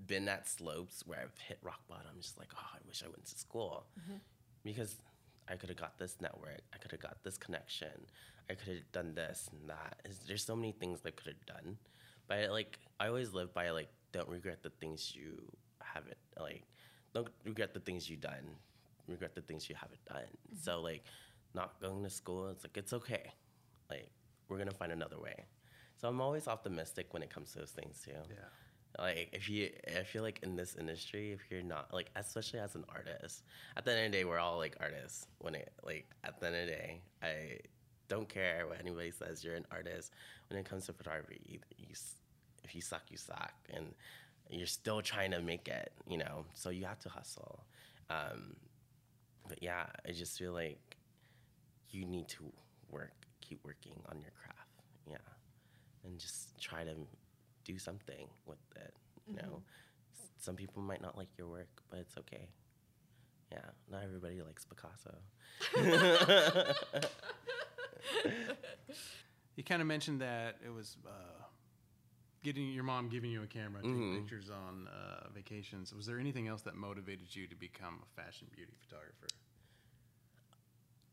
been 0.06 0.28
at 0.30 0.48
slopes 0.48 1.04
where 1.08 1.20
I've 1.20 1.38
hit 1.48 1.58
rock 1.64 1.80
bottom, 1.88 2.12
just 2.22 2.38
like, 2.38 2.50
oh, 2.56 2.70
I 2.76 2.78
wish 2.88 3.02
I 3.04 3.08
went 3.08 3.26
to 3.26 3.38
school 3.38 3.86
because 4.64 4.98
I 5.52 5.56
could 5.56 5.70
have 5.70 5.78
got 5.78 5.98
this 5.98 6.16
network, 6.22 6.62
I 6.74 6.78
could 6.78 6.92
have 6.92 7.02
got 7.02 7.24
this 7.24 7.38
connection, 7.38 8.06
I 8.50 8.54
could 8.56 8.70
have 8.70 8.92
done 8.92 9.14
this 9.16 9.50
and 9.52 9.70
that. 9.70 10.00
Is- 10.06 10.20
There's 10.28 10.44
so 10.46 10.56
many 10.56 10.72
things 10.72 11.00
I 11.06 11.12
could 11.12 11.28
have 11.28 11.46
done, 11.46 11.78
but 12.28 12.38
I, 12.38 12.48
like 12.50 12.80
I 13.00 13.08
always 13.08 13.34
live 13.34 13.54
by 13.54 13.70
like 13.72 13.90
don't 14.12 14.30
regret 14.30 14.64
the 14.64 14.70
things 14.70 15.14
you 15.16 15.42
haven't 15.82 16.18
like 16.40 16.64
don't 17.14 17.28
regret 17.44 17.74
the 17.74 17.80
things 17.80 18.10
you've 18.10 18.22
done, 18.22 18.56
regret 19.08 19.36
the 19.36 19.42
things 19.42 19.70
you 19.70 19.76
haven't 19.76 20.04
done. 20.06 20.24
Mm-hmm. 20.48 20.58
So 20.64 20.82
like 20.82 21.04
not 21.54 21.80
going 21.82 22.04
to 22.04 22.10
school, 22.10 22.50
it's 22.50 22.64
like 22.64 22.78
it's 22.78 22.94
okay, 22.94 23.32
like 23.90 24.10
we're 24.48 24.58
gonna 24.58 24.72
find 24.72 24.92
another 24.92 25.20
way. 25.20 25.46
So 25.98 26.08
I'm 26.08 26.22
always 26.22 26.48
optimistic 26.48 27.14
when 27.14 27.22
it 27.24 27.30
comes 27.30 27.52
to 27.54 27.60
those 27.60 27.72
things 27.72 28.02
too 28.04 28.12
Yeah. 28.12 28.36
Like 29.02 29.30
if 29.34 29.50
you 29.50 29.70
i 29.98 30.04
feel 30.04 30.22
like 30.22 30.40
in 30.44 30.56
this 30.56 30.76
industry 30.80 31.32
if 31.32 31.40
you're 31.50 31.64
not 31.64 31.94
like 31.94 32.10
especially 32.16 32.60
as 32.60 32.76
an 32.76 32.86
artist 32.90 33.44
at 33.76 33.84
the 33.84 33.92
end 33.92 34.06
of 34.06 34.12
the 34.12 34.18
day 34.20 34.24
we're 34.24 34.40
all 34.40 34.58
like 34.58 34.76
artists. 34.80 35.28
When 35.40 35.56
it 35.56 35.72
like 35.84 36.08
at 36.24 36.40
the 36.40 36.48
end 36.48 36.56
of 36.56 36.66
the 36.68 36.72
day 36.72 37.02
i 37.22 37.60
don't 38.08 38.30
care 38.30 38.68
what 38.68 38.80
anybody 38.80 39.12
says 39.12 39.44
you're 39.44 39.56
an 39.56 39.66
artist. 39.72 40.12
When 40.50 40.60
it 40.60 40.66
comes 40.66 40.86
to 40.88 40.94
photography 40.94 41.40
you, 41.46 41.60
you 41.78 41.96
if 42.64 42.76
you 42.76 42.82
suck 42.82 43.04
you 43.10 43.18
suck 43.18 43.54
and 43.74 43.94
you're 44.50 44.68
still 44.68 45.02
trying 45.02 45.32
to 45.32 45.42
make 45.42 45.68
it 45.68 45.92
you 46.08 46.18
know? 46.18 46.46
So 46.54 46.70
you 46.70 46.86
have 46.86 47.00
to 47.00 47.10
hustle. 47.10 47.64
Um, 48.10 48.56
but 49.48 49.64
yeah 49.64 49.86
i 50.08 50.12
just 50.12 50.38
feel 50.38 50.54
like 50.54 50.98
you 51.90 52.06
need 52.06 52.28
to 52.30 52.52
work 52.90 53.22
keep 53.52 53.66
working 53.66 54.00
on 54.10 54.22
your 54.22 54.32
craft. 54.32 54.70
Yeah. 55.10 55.18
And 56.06 56.18
just 56.18 56.58
try 56.60 56.84
to 56.86 56.96
do 57.64 57.78
something 57.78 58.28
with 58.46 58.60
it. 58.76 58.94
You 59.28 59.36
know, 59.38 59.62
S- 60.14 60.30
some 60.40 60.56
people 60.56 60.82
might 60.82 61.02
not 61.02 61.18
like 61.18 61.30
your 61.38 61.48
work, 61.48 61.70
but 61.90 62.00
it's 62.00 62.18
okay. 62.18 62.50
Yeah, 63.52 63.60
not 63.92 64.04
everybody 64.04 64.42
likes 64.42 64.66
Picasso. 64.66 65.16
You 69.58 69.64
kind 69.66 69.82
of 69.82 69.88
mentioned 69.88 70.22
that 70.22 70.56
it 70.66 70.70
was 70.70 70.96
uh, 71.06 71.12
getting 72.42 72.72
your 72.72 72.84
mom 72.86 73.10
giving 73.10 73.30
you 73.32 73.44
a 73.44 73.48
camera, 73.48 73.82
taking 73.84 74.00
Mhm. 74.00 74.16
pictures 74.22 74.50
on 74.50 74.88
uh, 74.88 75.28
vacations. 75.30 75.94
Was 75.94 76.06
there 76.06 76.18
anything 76.20 76.48
else 76.48 76.62
that 76.64 76.76
motivated 76.76 77.36
you 77.36 77.48
to 77.48 77.56
become 77.56 78.02
a 78.02 78.22
fashion 78.22 78.48
beauty 78.56 78.74
photographer? 78.80 79.28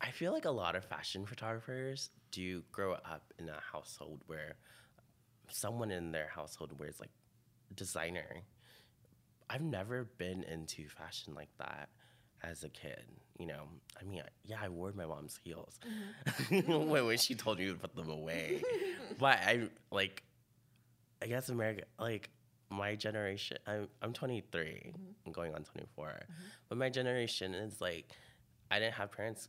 I 0.00 0.12
feel 0.12 0.32
like 0.32 0.44
a 0.44 0.50
lot 0.52 0.76
of 0.76 0.84
fashion 0.84 1.26
photographers 1.26 2.10
do 2.30 2.62
grow 2.70 2.92
up 2.94 3.32
in 3.38 3.48
a 3.48 3.60
household 3.72 4.22
where 4.28 4.54
someone 5.50 5.90
in 5.90 6.12
their 6.12 6.28
household 6.34 6.78
wears 6.78 7.00
like 7.00 7.10
designer. 7.74 8.42
I've 9.50 9.62
never 9.62 10.04
been 10.18 10.42
into 10.42 10.88
fashion 10.88 11.34
like 11.34 11.48
that 11.58 11.88
as 12.42 12.64
a 12.64 12.68
kid. 12.68 13.04
You 13.38 13.46
know, 13.46 13.62
I 14.00 14.04
mean, 14.04 14.22
yeah, 14.44 14.56
I 14.60 14.68
wore 14.68 14.92
my 14.92 15.06
mom's 15.06 15.38
heels 15.42 15.78
mm-hmm. 16.50 16.72
when, 16.90 17.06
when 17.06 17.18
she 17.18 17.34
told 17.34 17.58
me 17.58 17.66
to 17.66 17.74
put 17.74 17.94
them 17.94 18.10
away. 18.10 18.62
but 19.18 19.38
I 19.38 19.68
like, 19.90 20.22
I 21.22 21.26
guess 21.26 21.48
America, 21.48 21.84
like 21.98 22.30
my 22.70 22.94
generation. 22.94 23.58
I'm 23.66 23.88
I'm 24.02 24.12
23. 24.12 24.62
Mm-hmm. 24.62 24.96
I'm 25.26 25.32
going 25.32 25.54
on 25.54 25.62
24. 25.62 26.06
Mm-hmm. 26.06 26.32
But 26.68 26.78
my 26.78 26.90
generation 26.90 27.54
is 27.54 27.80
like, 27.80 28.10
I 28.70 28.78
didn't 28.78 28.94
have 28.94 29.12
parents 29.12 29.48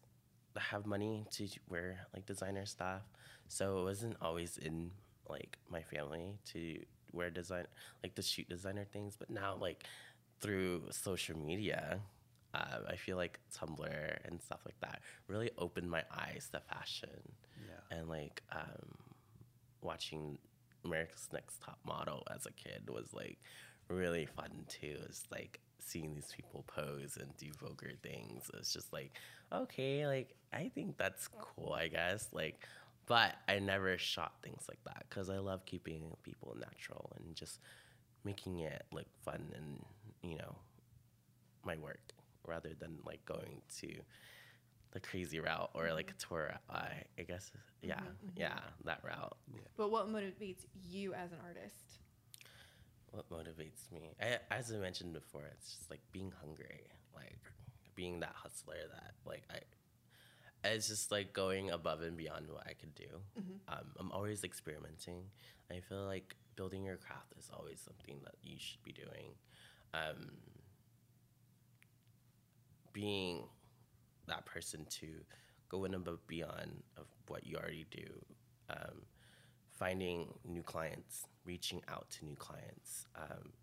that 0.53 0.61
have 0.61 0.85
money 0.85 1.25
to 1.31 1.47
wear 1.67 2.07
like 2.13 2.25
designer 2.25 2.65
stuff, 2.65 3.01
so 3.47 3.79
it 3.79 3.83
wasn't 3.83 4.15
always 4.21 4.57
in 4.57 4.91
like 5.29 5.57
my 5.69 5.81
family 5.83 6.37
to 6.53 6.79
wear 7.13 7.29
design 7.29 7.65
like 8.03 8.15
to 8.15 8.21
shoot 8.21 8.47
designer 8.49 8.85
things. 8.85 9.15
But 9.17 9.29
now 9.29 9.55
like 9.59 9.83
through 10.41 10.83
social 10.91 11.37
media. 11.37 11.99
Uh, 12.51 12.79
I 12.89 12.95
feel 12.95 13.15
like 13.15 13.39
Tumblr 13.55 14.17
and 14.25 14.41
stuff 14.41 14.61
like 14.65 14.79
that 14.81 15.01
really 15.27 15.51
opened 15.59 15.91
my 15.91 16.01
eyes 16.11 16.49
to 16.51 16.59
fashion 16.61 17.21
Yeah. 17.67 17.95
and 17.95 18.09
like 18.09 18.41
um, 18.51 18.95
watching 19.83 20.37
America's 20.83 21.27
Next 21.31 21.61
Top 21.61 21.77
Model 21.85 22.23
as 22.33 22.45
a 22.47 22.51
kid 22.51 22.89
was 22.89 23.13
like 23.13 23.37
really 23.87 24.25
fun 24.25 24.65
too. 24.67 24.97
It's 25.05 25.25
like 25.31 25.59
seeing 25.79 26.15
these 26.15 26.31
people 26.35 26.63
pose 26.67 27.17
and 27.19 27.35
do 27.37 27.47
vulgar 27.59 27.91
things. 28.01 28.49
It's 28.55 28.73
just 28.73 28.91
like 28.91 29.11
okay, 29.51 30.05
like 30.07 30.33
I 30.53 30.69
think 30.73 30.97
that's 30.97 31.27
cool, 31.27 31.73
I 31.73 31.87
guess. 31.87 32.29
Like, 32.31 32.65
but 33.09 33.33
I 33.47 33.57
never 33.57 33.97
shot 33.97 34.33
things 34.43 34.65
like 34.69 34.83
that 34.85 35.07
because 35.09 35.29
I 35.31 35.39
love 35.39 35.65
keeping 35.65 36.15
people 36.23 36.55
natural 36.57 37.11
and 37.17 37.35
just 37.35 37.59
making 38.23 38.59
it 38.59 38.83
look 38.93 39.07
fun 39.25 39.41
and 39.55 39.83
you 40.21 40.37
know 40.37 40.55
my 41.65 41.75
work 41.77 42.13
rather 42.47 42.69
than 42.79 42.99
like 43.05 43.25
going 43.25 43.61
to 43.79 43.89
the 44.91 44.99
crazy 44.99 45.39
route 45.39 45.71
or 45.73 45.91
like 45.93 46.11
a 46.11 46.13
mm-hmm. 46.13 46.33
tour. 46.35 46.53
I, 46.69 47.03
I 47.17 47.23
guess 47.23 47.51
yeah, 47.81 47.95
mm-hmm, 47.95 48.03
mm-hmm. 48.03 48.41
yeah, 48.41 48.59
that 48.85 49.01
route. 49.03 49.37
But 49.75 49.91
what 49.91 50.07
motivates 50.07 50.65
you 50.87 51.15
as 51.15 51.31
an 51.31 51.39
artist? 51.45 51.75
What 53.11 53.29
motivates 53.31 53.91
me? 53.91 54.11
I, 54.21 54.37
as 54.51 54.71
I 54.71 54.77
mentioned 54.77 55.13
before, 55.13 55.45
it's 55.51 55.75
just 55.75 55.89
like 55.89 56.01
being 56.11 56.31
hungry, 56.41 56.81
like 57.15 57.39
being 57.95 58.19
that 58.19 58.33
hustler 58.35 58.75
that 58.93 59.13
like 59.25 59.43
I. 59.49 59.57
It's 60.63 60.87
just 60.89 61.11
like 61.11 61.31
going 61.33 61.71
above 61.71 62.01
and 62.01 62.17
beyond 62.17 62.47
what 62.49 62.65
I 62.67 62.73
could 62.73 62.93
do. 62.95 63.21
Um, 63.69 63.85
I'm 63.97 64.11
always 64.11 64.43
experimenting. 64.43 65.23
I 65.71 65.79
feel 65.79 66.03
like 66.05 66.35
building 66.55 66.83
your 66.83 66.97
craft 66.97 67.33
is 67.37 67.49
always 67.57 67.79
something 67.79 68.19
that 68.25 68.35
you 68.43 68.57
should 68.59 68.83
be 68.83 68.91
doing. 68.91 69.35
Um, 69.93 70.31
being 72.91 73.43
that 74.27 74.45
person 74.45 74.85
to 74.89 75.07
go 75.69 75.85
in 75.85 75.93
above 75.93 76.25
beyond 76.27 76.83
of 76.97 77.05
what 77.27 77.45
you 77.45 77.55
already 77.57 77.85
do. 77.91 78.07
Um, 78.69 79.03
finding 79.71 80.33
new 80.45 80.61
clients, 80.61 81.25
reaching 81.45 81.81
out 81.87 82.09
to 82.09 82.25
new 82.25 82.35
clients, 82.35 83.05
um, 83.15 83.53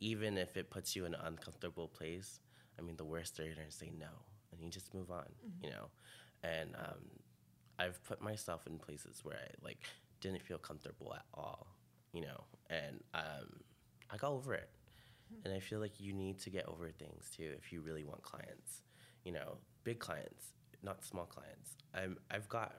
even 0.00 0.36
if 0.36 0.56
it 0.56 0.70
puts 0.70 0.96
you 0.96 1.04
in 1.04 1.14
an 1.14 1.20
uncomfortable 1.24 1.86
place. 1.88 2.40
I 2.78 2.82
mean, 2.82 2.96
the 2.96 3.04
worst 3.04 3.36
they're 3.36 3.54
gonna 3.54 3.70
say 3.70 3.92
no, 3.96 4.08
and 4.50 4.60
you 4.60 4.70
just 4.70 4.92
move 4.92 5.10
on, 5.10 5.26
you 5.62 5.70
know. 5.70 5.90
And 6.42 6.74
um, 6.76 7.04
I've 7.78 8.02
put 8.04 8.20
myself 8.20 8.66
in 8.66 8.78
places 8.78 9.20
where 9.22 9.36
I 9.36 9.48
like 9.64 9.84
didn't 10.20 10.42
feel 10.42 10.58
comfortable 10.58 11.14
at 11.14 11.24
all, 11.34 11.66
you 12.12 12.22
know, 12.22 12.44
and 12.70 13.02
um, 13.14 13.60
I 14.10 14.16
got 14.16 14.32
over 14.32 14.54
it. 14.54 14.70
And 15.44 15.54
I 15.54 15.60
feel 15.60 15.80
like 15.80 15.98
you 15.98 16.12
need 16.12 16.38
to 16.40 16.50
get 16.50 16.66
over 16.68 16.90
things 16.90 17.30
too 17.34 17.52
if 17.56 17.72
you 17.72 17.80
really 17.80 18.04
want 18.04 18.22
clients, 18.22 18.82
you 19.24 19.32
know, 19.32 19.56
big 19.82 19.98
clients, 19.98 20.48
not 20.82 21.02
small 21.04 21.24
clients. 21.24 21.76
I'm 21.94 22.18
I've 22.30 22.48
got 22.48 22.74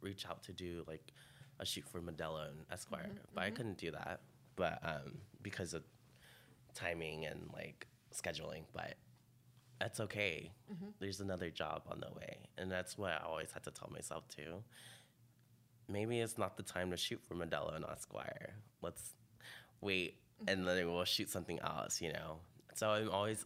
reach 0.00 0.26
out 0.26 0.42
to 0.44 0.52
do 0.52 0.84
like 0.88 1.12
a 1.60 1.64
shoot 1.66 1.84
for 1.90 2.00
Modelo 2.00 2.48
and 2.48 2.58
Esquire, 2.72 3.10
but 3.34 3.44
I 3.44 3.50
couldn't 3.50 3.78
do 3.78 3.92
that, 3.92 4.20
but 4.56 4.80
um, 4.82 5.18
because 5.42 5.74
of 5.74 5.84
timing 6.74 7.26
and 7.26 7.48
like 7.52 7.86
scheduling, 8.12 8.64
but 8.72 8.94
that's 9.82 9.98
okay. 9.98 10.52
There's 11.00 11.18
another 11.18 11.50
job 11.50 11.82
on 11.90 11.98
the 11.98 12.06
way, 12.14 12.36
and 12.56 12.70
that's 12.70 12.96
what 12.96 13.10
I 13.10 13.26
always 13.26 13.50
had 13.50 13.64
to 13.64 13.72
tell 13.72 13.90
myself 13.92 14.28
too. 14.28 14.62
Maybe 15.88 16.20
it's 16.20 16.38
not 16.38 16.56
the 16.56 16.62
time 16.62 16.92
to 16.92 16.96
shoot 16.96 17.20
for 17.26 17.34
Modelo 17.34 17.74
and 17.74 17.84
Esquire. 17.84 18.54
Let's 18.80 19.14
wait, 19.80 20.18
and 20.46 20.66
then 20.68 20.86
we'll 20.86 21.04
shoot 21.04 21.28
something 21.28 21.58
else, 21.58 22.00
you 22.00 22.12
know. 22.12 22.36
So 22.74 22.90
I'm 22.90 23.10
always, 23.10 23.44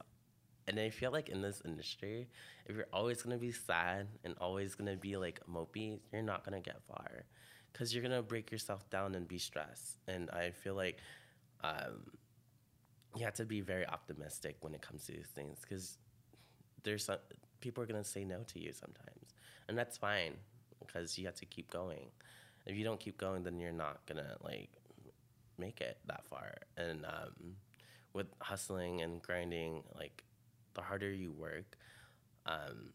and 0.69 0.79
I 0.79 0.91
feel 0.91 1.11
like 1.11 1.31
in 1.31 1.41
this 1.41 1.63
industry, 1.65 2.29
if 2.67 2.77
you're 2.77 2.93
always 2.93 3.23
gonna 3.23 3.39
be 3.39 3.53
sad 3.53 4.07
and 4.23 4.35
always 4.39 4.75
gonna 4.75 4.97
be 4.97 5.17
like 5.17 5.41
mopey, 5.51 6.01
you're 6.13 6.21
not 6.21 6.45
gonna 6.45 6.61
get 6.61 6.83
far, 6.87 7.25
because 7.73 7.95
you're 7.95 8.03
gonna 8.03 8.23
break 8.23 8.53
yourself 8.53 8.91
down 8.91 9.15
and 9.15 9.27
be 9.27 9.39
stressed. 9.39 10.01
And 10.07 10.29
I 10.31 10.51
feel 10.51 10.75
like 10.75 10.99
um, 11.65 12.11
you 13.17 13.25
have 13.25 13.35
to 13.37 13.47
be 13.47 13.63
very 13.63 13.87
optimistic 13.87 14.57
when 14.61 14.75
it 14.75 14.83
comes 14.83 15.07
to 15.07 15.13
these 15.13 15.31
things, 15.35 15.61
because 15.63 15.97
there's 16.87 17.05
some, 17.05 17.19
people 17.61 17.83
are 17.83 17.87
gonna 17.87 18.03
say 18.03 18.25
no 18.25 18.43
to 18.47 18.59
you 18.59 18.73
sometimes, 18.73 19.35
and 19.69 19.77
that's 19.77 19.99
fine, 19.99 20.35
because 20.81 21.19
you 21.19 21.27
have 21.27 21.35
to 21.35 21.45
keep 21.45 21.71
going. 21.71 22.07
If 22.65 22.77
you 22.77 22.85
don't 22.85 22.99
keep 22.99 23.19
going, 23.19 23.43
then 23.43 23.61
you're 23.61 23.73
not 23.73 24.07
gonna 24.07 24.37
like 24.43 24.71
make 25.59 25.81
it 25.81 25.99
that 26.07 26.25
far. 26.27 26.55
And 26.77 27.05
um, 27.05 27.57
with 28.13 28.27
hustling 28.41 29.03
and 29.03 29.21
grinding, 29.21 29.83
like 29.95 30.25
the 30.75 30.81
harder 30.81 31.13
you 31.13 31.33
work, 31.33 31.77
um, 32.47 32.93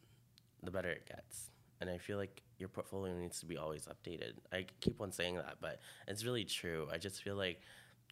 the 0.64 0.72
better 0.72 0.90
it 0.90 1.08
gets. 1.08 1.52
And 1.80 1.90
I 1.90 1.98
feel 1.98 2.18
like 2.18 2.42
your 2.60 2.70
portfolio 2.70 3.14
needs 3.18 3.40
to 3.40 3.46
be 3.46 3.58
always 3.58 3.88
updated. 3.88 4.34
I 4.54 4.66
keep 4.82 5.02
on 5.02 5.12
saying 5.12 5.36
that, 5.36 5.58
but 5.62 5.80
it's 6.08 6.24
really 6.24 6.46
true. 6.46 6.88
I 6.92 6.98
just 6.98 7.24
feel 7.24 7.36
like 7.36 7.62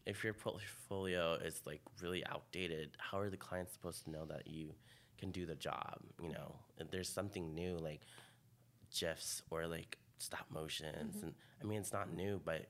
if 0.05 0.23
your 0.23 0.33
portfolio 0.33 1.33
is 1.33 1.61
like 1.65 1.81
really 2.01 2.25
outdated, 2.25 2.91
how 2.97 3.19
are 3.19 3.29
the 3.29 3.37
clients 3.37 3.73
supposed 3.73 4.03
to 4.05 4.11
know 4.11 4.25
that 4.25 4.47
you 4.47 4.73
can 5.19 5.31
do 5.31 5.45
the 5.45 5.55
job? 5.55 5.99
You 6.21 6.29
know, 6.29 6.55
there's 6.91 7.09
something 7.09 7.53
new 7.53 7.77
like 7.77 8.01
GIFs 8.97 9.41
or 9.51 9.67
like 9.67 9.97
stop 10.17 10.45
motions, 10.49 11.15
mm-hmm. 11.17 11.25
and 11.25 11.33
I 11.61 11.65
mean 11.65 11.79
it's 11.79 11.93
not 11.93 12.13
new, 12.13 12.41
but 12.43 12.67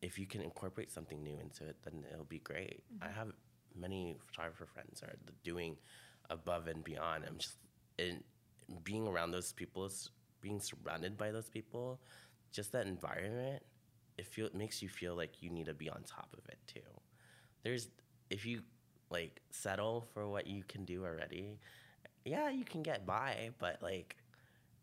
if 0.00 0.18
you 0.18 0.26
can 0.26 0.40
incorporate 0.40 0.90
something 0.90 1.22
new 1.22 1.38
into 1.40 1.64
it, 1.64 1.76
then 1.84 2.04
it'll 2.12 2.24
be 2.24 2.40
great. 2.40 2.82
I 3.00 3.06
mm-hmm. 3.06 3.14
have 3.14 3.28
many 3.78 4.16
photographer 4.26 4.66
friends 4.66 5.02
are 5.02 5.14
doing 5.44 5.76
above 6.30 6.66
and 6.66 6.82
beyond. 6.82 7.24
I'm 7.26 7.38
just 7.38 7.56
in 7.98 8.22
being 8.84 9.06
around 9.06 9.30
those 9.30 9.52
people, 9.52 9.90
being 10.40 10.60
surrounded 10.60 11.16
by 11.16 11.30
those 11.30 11.48
people, 11.48 12.00
just 12.52 12.72
that 12.72 12.86
environment. 12.86 13.62
It 14.18 14.26
feel 14.26 14.46
it 14.46 14.54
makes 14.54 14.82
you 14.82 14.88
feel 14.88 15.16
like 15.16 15.42
you 15.42 15.50
need 15.50 15.66
to 15.66 15.74
be 15.74 15.88
on 15.88 16.02
top 16.02 16.34
of 16.36 16.46
it 16.48 16.58
too. 16.66 16.80
There's 17.62 17.88
if 18.28 18.44
you 18.44 18.62
like 19.12 19.40
settle 19.50 20.06
for 20.14 20.28
what 20.28 20.46
you 20.46 20.64
can 20.68 20.84
do 20.84 21.04
already, 21.04 21.58
yeah, 22.24 22.50
you 22.50 22.64
can 22.64 22.82
get 22.82 23.06
by, 23.06 23.50
but 23.58 23.82
like 23.82 24.16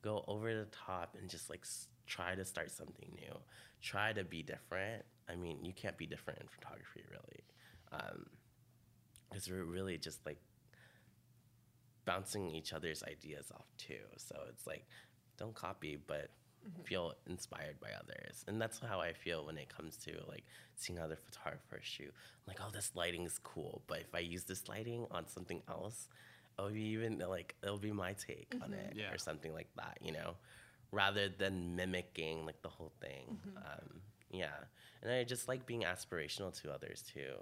go 0.02 0.24
over 0.28 0.54
the 0.56 0.68
top 0.68 1.16
and 1.20 1.30
just 1.30 1.50
like 1.50 1.62
s- 1.64 1.88
try 2.08 2.36
to 2.36 2.46
start 2.46 2.72
something 2.72 3.12
new. 3.16 3.36
Try 3.82 4.14
to 4.14 4.24
be 4.24 4.44
different. 4.44 5.04
I 5.30 5.36
mean 5.36 5.64
you 5.64 5.74
can't 5.74 5.98
be 5.98 6.06
different 6.06 6.40
in 6.40 6.48
photography 6.48 7.04
really. 7.12 7.44
Um 7.92 8.26
because 9.30 9.50
we're 9.50 9.64
really 9.64 9.98
just 9.98 10.26
like 10.26 10.40
bouncing 12.06 12.50
each 12.50 12.74
other's 12.74 13.04
ideas 13.04 13.52
off 13.54 13.68
too. 13.78 14.04
So 14.18 14.36
it's 14.50 14.66
like 14.66 14.86
don't 15.38 15.54
copy 15.56 15.98
but 16.08 16.32
feel 16.84 17.14
inspired 17.28 17.80
by 17.80 17.90
others. 18.00 18.44
And 18.48 18.62
that's 18.62 18.80
how 18.80 19.00
i 19.00 19.14
feel 19.14 19.46
when 19.46 19.58
it 19.58 19.70
comes 19.76 19.98
to 20.06 20.12
like 20.28 20.44
seeing 20.76 21.00
other 21.00 21.16
photographers 21.18 21.84
shoot. 21.86 22.12
I'm 22.14 22.48
like 22.48 22.60
oh 22.62 22.70
this 22.72 22.92
lighting 22.96 23.26
is 23.26 23.40
cool. 23.44 23.82
But 23.88 24.00
if 24.00 24.14
i 24.14 24.20
use 24.20 24.44
this 24.44 24.68
lighting 24.68 25.06
on 25.12 25.28
something 25.28 25.62
else 25.70 26.08
it'll 26.58 26.72
be 26.72 26.82
even 26.82 27.20
like 27.20 27.56
it'll 27.64 27.78
be 27.78 27.92
my 27.92 28.14
take 28.14 28.54
on 28.62 28.74
it 28.74 28.94
Yeah. 28.96 29.12
or 29.14 29.18
something 29.18 29.54
like 29.54 29.70
that 29.78 29.98
you 30.02 30.12
know 30.12 30.36
rather 30.92 31.30
than 31.30 31.76
mimicking 31.76 32.46
like 32.46 32.62
the 32.62 32.70
whole 32.70 32.92
thing. 33.00 33.38
Um, 33.58 34.02
yeah. 34.32 34.58
And 35.02 35.12
i 35.12 35.24
just 35.24 35.48
like 35.48 35.66
being 35.66 35.84
aspirational 35.84 36.52
to 36.62 36.72
others 36.72 37.04
too. 37.14 37.34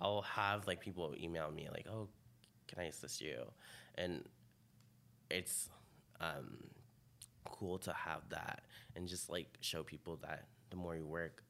I'll 0.00 0.22
have 0.22 0.66
like 0.66 0.80
people 0.80 1.14
email 1.18 1.50
me 1.50 1.68
like 1.72 1.86
oh 1.90 2.08
can 2.68 2.80
i 2.80 2.84
assist 2.88 3.20
you? 3.20 3.38
And 3.96 4.24
it's 5.30 5.68
um, 6.20 6.58
cool 7.50 7.78
to 7.78 7.92
have 7.92 8.28
that 8.30 8.62
and 8.96 9.08
just 9.08 9.28
like 9.30 9.48
show 9.60 9.82
people 9.82 10.16
that 10.22 10.46
the 10.70 10.76
more 10.76 10.96
you 10.96 11.06
work 11.06 11.42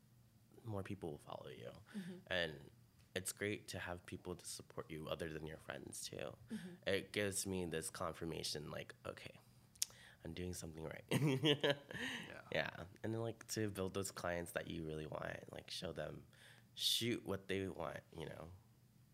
more 0.64 0.82
people 0.82 1.10
will 1.12 1.20
follow 1.26 1.48
you. 1.56 1.70
And 2.30 2.52
it's 3.14 3.32
great 3.32 3.68
to 3.68 3.78
have 3.78 4.04
people 4.06 4.34
to 4.34 4.46
support 4.46 4.86
you 4.90 5.06
other 5.10 5.28
than 5.32 5.46
your 5.46 5.56
friends 5.58 6.08
too. 6.10 6.34
It 6.86 7.12
gives 7.12 7.46
me 7.46 7.64
this 7.64 7.90
confirmation 7.90 8.70
like 8.70 8.94
okay 9.06 9.32
i'm 10.24 10.32
doing 10.32 10.52
something 10.52 10.84
right. 10.84 11.04
Yeah. 11.42 11.72
yeah. 12.52 12.70
And 13.02 13.14
then 13.14 13.20
like 13.22 13.46
to 13.54 13.68
build 13.68 13.94
those 13.94 14.10
clients 14.10 14.52
that 14.52 14.68
you 14.70 14.84
really 14.84 15.06
want 15.06 15.26
like 15.52 15.70
show 15.70 15.92
them 15.92 16.20
shoot 16.74 17.20
what 17.24 17.48
they 17.48 17.66
want 17.68 17.98
you 18.16 18.26
know? 18.26 18.44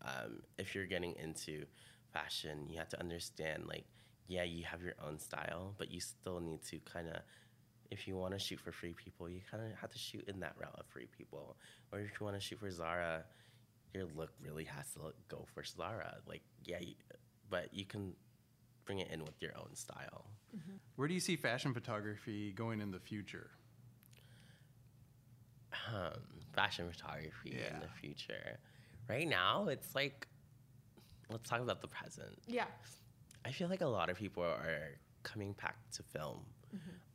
Um, 0.03 0.41
if 0.57 0.75
you're 0.75 0.85
getting 0.85 1.15
into 1.21 1.65
fashion 2.13 2.67
you 2.69 2.77
have 2.77 2.89
to 2.89 2.99
understand 2.99 3.63
like 3.67 3.85
yeah 4.27 4.43
you 4.43 4.63
have 4.63 4.81
your 4.81 4.93
own 5.05 5.19
style 5.19 5.73
but 5.77 5.91
you 5.91 5.99
still 5.99 6.39
need 6.39 6.61
to 6.63 6.79
kind 6.79 7.07
of 7.07 7.17
if 7.91 8.07
you 8.07 8.15
want 8.15 8.33
to 8.33 8.39
shoot 8.39 8.59
for 8.59 8.71
free 8.71 8.93
people 8.93 9.29
you 9.29 9.41
kind 9.49 9.63
of 9.63 9.77
have 9.79 9.91
to 9.91 9.97
shoot 9.99 10.27
in 10.27 10.39
that 10.39 10.53
route 10.59 10.75
of 10.77 10.85
free 10.87 11.07
people 11.17 11.55
or 11.91 11.99
if 11.99 12.11
you 12.19 12.25
want 12.25 12.35
to 12.35 12.41
shoot 12.41 12.59
for 12.59 12.71
zara 12.71 13.23
your 13.93 14.05
look 14.15 14.31
really 14.43 14.65
has 14.65 14.91
to 14.91 15.01
look, 15.03 15.15
go 15.29 15.45
for 15.53 15.63
zara 15.63 16.17
like 16.27 16.41
yeah 16.65 16.79
you, 16.79 16.95
but 17.49 17.73
you 17.73 17.85
can 17.85 18.13
bring 18.85 18.99
it 18.99 19.09
in 19.11 19.23
with 19.23 19.41
your 19.41 19.51
own 19.57 19.73
style 19.75 20.25
Where 20.95 21.07
do 21.07 21.13
you 21.13 21.19
see 21.19 21.35
fashion 21.35 21.73
photography 21.73 22.51
going 22.53 22.79
in 22.81 22.91
the 22.91 22.99
future? 22.99 23.51
um, 25.93 26.13
fashion 26.53 26.89
photography 26.89 27.51
in 27.51 27.79
the 27.79 27.87
future. 28.01 28.59
Right 29.07 29.27
now, 29.27 29.67
it's 29.67 29.93
like, 29.93 30.27
let's 31.29 31.47
talk 31.49 31.61
about 31.61 31.81
the 31.81 31.87
present. 31.87 32.37
Yeah. 32.47 32.65
I 33.45 33.51
feel 33.51 33.69
like 33.69 33.81
a 33.81 33.87
lot 33.87 34.09
of 34.09 34.17
people 34.17 34.43
are 34.43 34.97
coming 35.23 35.53
back 35.61 35.77
to 35.93 36.03
film. 36.03 36.39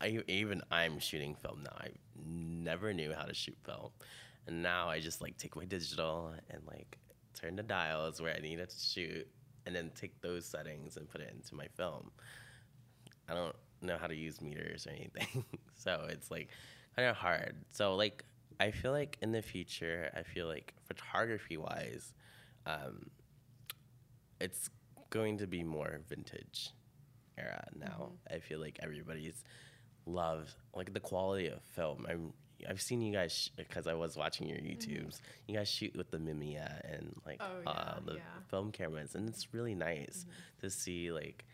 I 0.01 0.23
even 0.29 0.62
I'm 0.71 0.99
shooting 1.01 1.35
film 1.35 1.64
now. 1.64 1.77
I 1.79 1.88
never 2.25 2.95
knew 2.95 3.12
how 3.12 3.25
to 3.25 3.35
shoot 3.35 3.59
film, 3.64 3.90
and 4.47 4.62
now 4.62 4.88
I 4.88 5.01
just 5.01 5.21
like 5.21 5.37
take 5.37 5.55
my 5.57 5.66
digital 5.66 6.33
and 6.49 6.62
like 6.66 6.97
turn 7.35 7.57
the 7.57 7.62
dials 7.62 8.23
where 8.23 8.35
I 8.35 8.40
need 8.40 8.59
it 8.59 8.71
to 8.71 8.79
shoot, 8.79 9.29
and 9.66 9.75
then 9.75 9.90
take 9.95 10.19
those 10.23 10.47
settings 10.47 10.97
and 10.97 11.09
put 11.09 11.21
it 11.21 11.35
into 11.37 11.55
my 11.55 11.66
film. 11.77 12.11
I 13.29 13.35
don't 13.35 13.57
know 13.83 13.99
how 13.99 14.07
to 14.07 14.14
use 14.14 14.40
meters 14.40 14.87
or 14.87 14.90
anything, 14.90 15.45
so 15.75 16.07
it's 16.09 16.31
like 16.31 16.49
kind 16.97 17.09
of 17.09 17.16
hard. 17.16 17.57
So 17.73 17.97
like 17.97 18.25
I 18.61 18.71
feel 18.71 18.93
like 18.93 19.19
in 19.21 19.33
the 19.33 19.43
future, 19.43 20.11
I 20.16 20.23
feel 20.23 20.47
like 20.47 20.73
photography 20.85 21.59
wise, 21.59 22.14
um, 22.64 23.11
it's 24.40 24.71
going 25.11 25.38
to 25.38 25.46
be 25.46 25.62
more 25.62 26.01
vintage 26.09 26.70
era 27.38 27.66
now. 27.77 28.11
Mm-hmm. 28.11 28.37
I 28.37 28.38
feel 28.38 28.61
like 28.61 28.79
everybody's 28.83 29.44
love 30.07 30.55
like 30.75 30.92
the 30.92 31.01
quality 31.01 31.49
of 31.49 31.62
film. 31.75 32.07
I'm 32.09 32.33
I've 32.68 32.81
seen 32.81 33.01
you 33.01 33.12
guys 33.12 33.51
because 33.57 33.87
I 33.87 33.94
was 33.94 34.16
watching 34.16 34.49
your 34.49 34.59
mm-hmm. 34.59 34.92
YouTubes. 34.92 35.20
You 35.46 35.57
guys 35.57 35.68
shoot 35.68 35.96
with 35.96 36.11
the 36.11 36.18
Mamiya 36.18 36.81
and 36.92 37.14
like 37.25 37.40
Oh, 37.40 37.68
uh, 37.68 38.01
the 38.05 38.14
yeah. 38.14 38.20
film 38.51 38.70
cameras, 38.73 39.14
and 39.14 39.29
it's 39.29 39.55
really 39.55 39.75
nice 39.75 40.25
mm-hmm. 40.25 40.66
to 40.66 40.70
see 40.70 41.12
like 41.12 41.44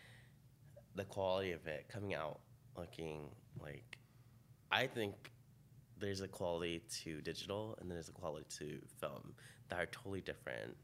the 0.95 1.05
quality 1.05 1.53
of 1.53 1.67
it 1.67 1.87
coming 1.89 2.15
out 2.15 2.41
looking 2.77 3.29
like. 3.61 3.99
I 4.71 4.89
think 4.89 5.15
there's 5.99 6.21
a 6.21 6.29
quality 6.29 6.83
to 7.03 7.21
digital 7.23 7.77
and 7.81 7.89
then 7.89 7.97
there's 7.97 8.09
a 8.09 8.13
quality 8.13 8.45
to 8.59 8.79
film 9.01 9.35
that 9.69 9.79
are 9.79 9.87
totally 9.87 10.21
different. 10.21 10.77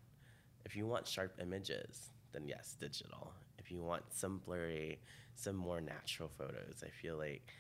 If 0.64 0.76
you 0.76 0.87
want 0.87 1.06
sharp 1.06 1.38
images, 1.40 2.12
then 2.33 2.47
yes, 2.47 2.77
digital. 2.79 3.33
If 3.59 3.71
you 3.71 3.83
want 3.83 4.03
some 4.11 4.40
blurry, 4.45 4.99
some 5.35 5.57
more 5.57 5.81
natural 5.81 6.29
photos, 6.29 6.83
I 6.85 6.90
feel 6.90 7.16
like, 7.16 7.53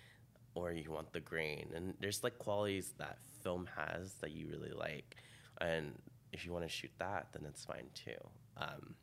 or 0.54 0.72
you 0.72 0.90
want 0.90 1.12
the 1.12 1.20
grain, 1.20 1.70
and 1.74 1.94
there's 2.00 2.22
like 2.22 2.38
qualities 2.38 2.94
that 2.98 3.18
film 3.42 3.68
has 3.76 4.14
that 4.20 4.32
you 4.32 4.48
really 4.48 4.72
like, 4.72 5.16
and 5.60 5.92
if 6.32 6.44
you 6.44 6.52
want 6.52 6.64
to 6.64 6.68
shoot 6.68 6.90
that, 6.98 7.28
then 7.32 7.44
it's 7.46 7.64
fine 7.64 7.86
too. 7.94 8.16
Um, 8.56 8.94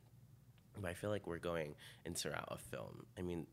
but 0.80 0.90
I 0.90 0.94
feel 0.94 1.10
like 1.10 1.26
we're 1.26 1.38
going 1.38 1.74
into 2.04 2.30
route 2.30 2.44
of 2.48 2.60
film. 2.60 3.04
I 3.18 3.22
mean, 3.22 3.46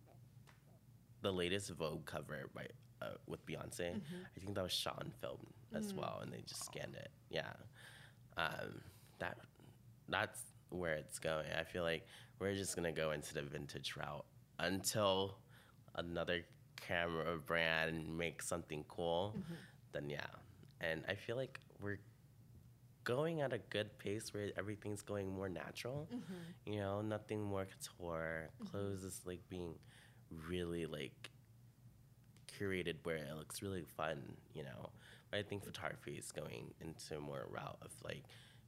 the 1.22 1.32
latest 1.32 1.72
Vogue 1.72 2.06
cover 2.06 2.50
by 2.54 2.68
uh, 3.02 3.12
with 3.28 3.46
Beyonce, 3.46 3.96
I 4.36 4.40
think 4.40 4.56
that 4.56 4.64
was 4.64 4.72
shot 4.72 4.98
on 5.00 5.12
film 5.22 5.40
as 5.74 5.94
well, 5.94 6.20
and 6.22 6.32
they 6.32 6.42
just 6.48 6.66
scanned 6.66 6.96
it. 6.96 7.10
Yeah, 7.30 7.54
um, 8.38 8.82
that 9.20 9.38
that's 10.10 10.40
where 10.70 10.94
it's 10.94 11.20
going. 11.20 11.48
I 11.58 11.64
feel 11.64 11.84
like 11.84 12.06
we're 12.40 12.56
just 12.56 12.76
gonna 12.76 12.92
go 12.92 13.12
into 13.12 13.34
the 13.34 13.42
vintage 13.42 13.96
route 13.96 14.26
until 14.60 15.38
another 15.96 16.46
camera 16.76 17.38
brand 17.38 18.18
makes 18.18 18.48
something 18.48 18.86
cool. 18.88 19.36
Mm-hmm. 19.38 19.54
Then 19.94 20.10
yeah, 20.10 20.28
and 20.82 21.04
I 21.08 21.16
feel 21.16 21.36
like 21.36 21.60
we're 21.82 22.00
going 23.04 23.40
at 23.40 23.54
a 23.54 23.58
good 23.70 23.98
pace 24.00 24.34
where 24.34 24.52
everything's 24.58 25.02
going 25.02 25.34
more 25.34 25.48
natural. 25.48 26.10
Mm-hmm. 26.14 26.74
You 26.74 26.80
know, 26.80 27.02
nothing 27.02 27.42
more 27.42 27.66
couture. 27.66 28.50
Mm-hmm. 28.62 28.72
Clothes 28.72 29.04
is 29.04 29.22
like 29.26 29.40
being 29.50 29.76
really 30.50 30.86
like 30.86 31.32
curated 32.60 32.96
where 33.04 33.16
it 33.16 33.36
looks 33.38 33.62
really 33.62 33.84
fun, 33.96 34.22
you 34.54 34.64
know. 34.64 34.90
But 35.32 35.40
I 35.40 35.44
think 35.44 35.64
photography 35.64 36.14
is 36.14 36.32
going 36.32 36.74
into 36.82 37.20
more 37.22 37.48
route 37.50 37.78
of 37.82 37.92
like 38.04 38.24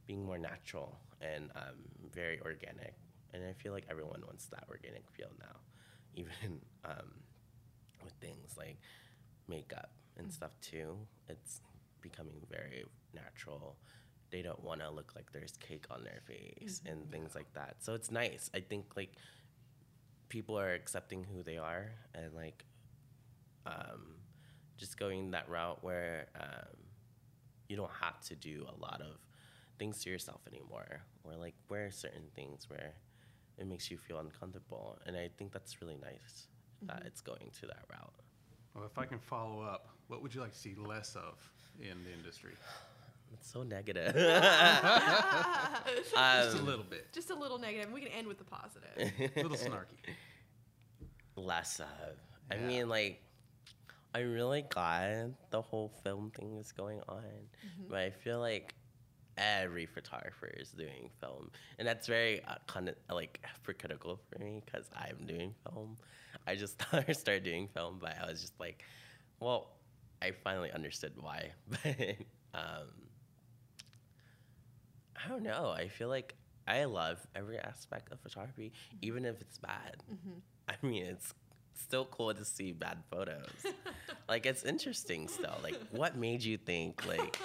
being 0.09 0.25
more 0.25 0.39
natural 0.39 0.97
and 1.21 1.51
um, 1.55 1.77
very 2.11 2.39
organic. 2.41 2.95
And 3.31 3.43
I 3.45 3.53
feel 3.53 3.71
like 3.71 3.85
everyone 3.91 4.23
wants 4.25 4.47
that 4.47 4.63
organic 4.67 5.03
feel 5.11 5.29
now, 5.39 5.57
even 6.15 6.59
um, 6.83 7.11
with 8.03 8.13
things 8.19 8.55
like 8.57 8.77
makeup 9.47 9.91
and 10.17 10.33
stuff 10.33 10.49
too. 10.61 10.97
It's 11.27 11.61
becoming 12.01 12.41
very 12.49 12.85
natural. 13.13 13.75
They 14.31 14.41
don't 14.41 14.63
want 14.63 14.81
to 14.81 14.89
look 14.89 15.13
like 15.15 15.31
there's 15.31 15.57
cake 15.57 15.85
on 15.91 16.03
their 16.03 16.21
face 16.25 16.81
and 16.87 17.11
things 17.11 17.35
like 17.35 17.53
that. 17.53 17.75
So 17.77 17.93
it's 17.93 18.09
nice. 18.09 18.49
I 18.55 18.61
think 18.61 18.85
like 18.97 19.13
people 20.27 20.57
are 20.57 20.73
accepting 20.73 21.23
who 21.23 21.43
they 21.43 21.57
are 21.57 21.91
and 22.15 22.33
like 22.33 22.65
um, 23.67 24.15
just 24.75 24.97
going 24.97 25.31
that 25.31 25.47
route 25.47 25.83
where 25.83 26.29
um, 26.39 26.77
you 27.67 27.75
don't 27.75 27.91
have 28.01 28.19
to 28.21 28.35
do 28.35 28.65
a 28.67 28.81
lot 28.81 29.01
of 29.01 29.17
things 29.79 30.03
to 30.03 30.09
yourself 30.09 30.41
anymore 30.47 31.01
or 31.23 31.35
like 31.35 31.55
wear 31.69 31.89
certain 31.89 32.27
things 32.35 32.69
where 32.69 32.93
it 33.57 33.65
makes 33.65 33.89
you 33.89 33.97
feel 33.97 34.19
uncomfortable 34.19 34.97
and 35.05 35.15
i 35.17 35.29
think 35.37 35.51
that's 35.51 35.81
really 35.81 35.97
nice 36.01 36.47
that 36.83 37.01
it's 37.05 37.21
going 37.21 37.49
to 37.59 37.65
that 37.65 37.83
route 37.89 38.13
Well, 38.75 38.85
if 38.85 38.97
I 38.97 39.05
can 39.05 39.19
follow 39.19 39.61
up, 39.61 39.89
what 40.07 40.21
would 40.21 40.33
you 40.35 40.39
like 40.41 40.51
to 40.53 40.57
see 40.57 40.75
less 40.75 41.15
of 41.15 41.35
in 41.81 41.97
the 42.05 42.11
industry? 42.13 42.53
it's 43.33 43.51
so 43.51 43.63
negative 43.63 44.13
Just 44.15 46.13
a 46.15 46.57
Um, 46.59 46.65
little 46.65 46.83
bit, 46.89 47.11
Just 47.13 47.29
a 47.31 47.35
little 47.35 47.57
negative. 47.59 47.91
We 47.91 48.01
can 48.01 48.11
end 48.11 48.27
with 48.27 48.37
the 48.37 48.43
positive. 48.43 48.89
a 48.97 49.41
little 49.43 49.57
snarky. 49.57 49.97
less 51.35 51.79
of 51.79 51.87
i 52.51 52.57
mean 52.57 52.89
like 52.89 53.21
I'm 54.13 54.31
really 54.33 54.63
glad 54.63 55.35
the 55.51 55.61
whole 55.61 55.89
film 56.03 56.31
thing 56.31 56.57
is 56.57 56.71
going 56.73 56.99
on 57.07 57.23
but 57.89 57.99
i 57.99 58.09
feel 58.09 58.39
like 58.39 58.73
every 59.39 59.85
photographer 59.85 60.47
is 60.47 60.69
doing 60.69 61.09
film, 61.19 61.49
and 61.77 61.87
that's 61.87 62.07
very 62.07 62.43
uh, 62.43 62.55
kind 62.67 62.89
of 62.89 62.95
like 63.11 63.39
hypocritical 63.43 64.19
for 64.29 64.39
me 64.43 64.61
because 64.65 64.89
I'm 64.95 65.25
doing 65.25 65.55
film. 65.63 65.97
I 66.45 66.55
just 66.55 66.81
started 67.13 67.43
doing 67.43 67.67
film, 67.73 67.97
but 67.99 68.15
I 68.21 68.29
was 68.29 68.41
just 68.41 68.59
like, 68.59 68.83
well, 69.39 69.71
I 70.21 70.31
finally 70.31 70.71
understood 70.71 71.13
why. 71.19 71.51
But 72.51 72.59
um, 72.59 72.87
I 75.23 75.29
don't 75.29 75.43
know. 75.43 75.69
I 75.69 75.87
feel 75.87 76.09
like 76.09 76.35
I 76.67 76.85
love 76.85 77.25
every 77.35 77.59
aspect 77.59 78.11
of 78.11 78.19
photography, 78.19 78.73
even 79.01 79.25
if 79.25 79.39
it's 79.41 79.57
bad. 79.57 79.97
I 80.67 80.73
mean, 80.85 81.05
it's 81.05 81.33
still 81.81 82.05
cool 82.05 82.33
to 82.33 82.45
see 82.45 82.71
bad 82.71 82.97
photos. 83.09 83.49
like 84.29 84.45
it's 84.45 84.63
interesting 84.63 85.27
still. 85.27 85.57
Like 85.63 85.79
what 85.91 86.15
made 86.15 86.43
you 86.43 86.57
think 86.57 87.05
like 87.07 87.37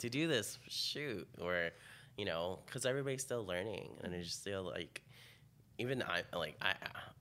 to 0.00 0.08
do 0.08 0.28
this 0.28 0.58
shoot 0.68 1.28
or 1.40 1.70
you 2.16 2.24
know, 2.24 2.58
cuz 2.66 2.84
everybody's 2.84 3.22
still 3.22 3.44
learning 3.44 3.98
and 4.02 4.14
it's 4.14 4.34
still 4.34 4.62
like 4.62 5.02
even 5.78 6.02
I 6.02 6.22
like 6.36 6.56
I 6.60 6.74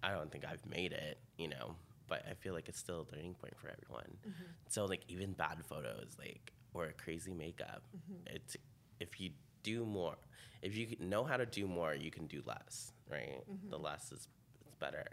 I 0.04 0.12
don't 0.12 0.32
think 0.32 0.46
I've 0.46 0.66
made 0.66 0.92
it, 0.92 1.18
you 1.38 1.48
know, 1.48 1.76
but 2.08 2.26
I 2.30 2.34
feel 2.34 2.54
like 2.54 2.68
it's 2.68 2.80
still 2.80 3.08
a 3.10 3.16
learning 3.16 3.36
point 3.36 3.58
for 3.58 3.70
everyone. 3.70 4.18
Mm-hmm. 4.28 4.44
So 4.70 4.86
like 4.86 5.04
even 5.08 5.32
bad 5.34 5.64
photos 5.66 6.16
like 6.18 6.52
or 6.74 6.92
crazy 6.98 7.34
makeup, 7.34 7.84
mm-hmm. 7.96 8.36
it's 8.36 8.58
if 9.00 9.20
you 9.20 9.32
do 9.64 9.86
more, 9.86 10.18
if 10.62 10.76
you 10.76 10.96
know 11.00 11.24
how 11.24 11.38
to 11.38 11.46
do 11.46 11.68
more, 11.68 11.94
you 11.94 12.12
can 12.12 12.28
do 12.28 12.42
less, 12.46 12.92
right? 13.10 13.42
Mm-hmm. 13.50 13.70
The 13.70 13.78
less 13.78 14.12
is 14.12 14.28
it's 14.66 14.76
better. 14.76 15.06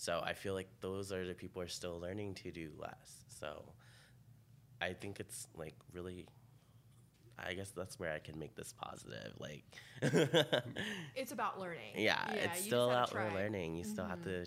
So 0.00 0.22
I 0.24 0.32
feel 0.32 0.54
like 0.54 0.68
those 0.80 1.12
are 1.12 1.26
the 1.26 1.34
people 1.34 1.60
who 1.60 1.66
are 1.66 1.68
still 1.68 2.00
learning 2.00 2.32
to 2.36 2.50
do 2.50 2.70
less. 2.78 3.24
So 3.28 3.64
I 4.80 4.94
think 4.94 5.20
it's 5.20 5.46
like 5.54 5.74
really 5.92 6.26
I 7.38 7.52
guess 7.52 7.70
that's 7.70 7.98
where 8.00 8.10
I 8.12 8.18
can 8.18 8.38
make 8.38 8.54
this 8.54 8.72
positive. 8.80 9.34
Like 9.38 9.64
It's 11.14 11.32
about 11.32 11.60
learning. 11.60 11.94
yeah, 11.96 12.32
you 12.32 12.38
it's 12.40 12.62
still 12.64 12.86
gotta 12.88 12.98
out 13.00 13.10
try. 13.10 13.26
Mm-hmm. 13.26 13.34
learning. 13.36 13.76
You 13.76 13.84
still 13.84 14.06
have 14.06 14.22
to 14.24 14.46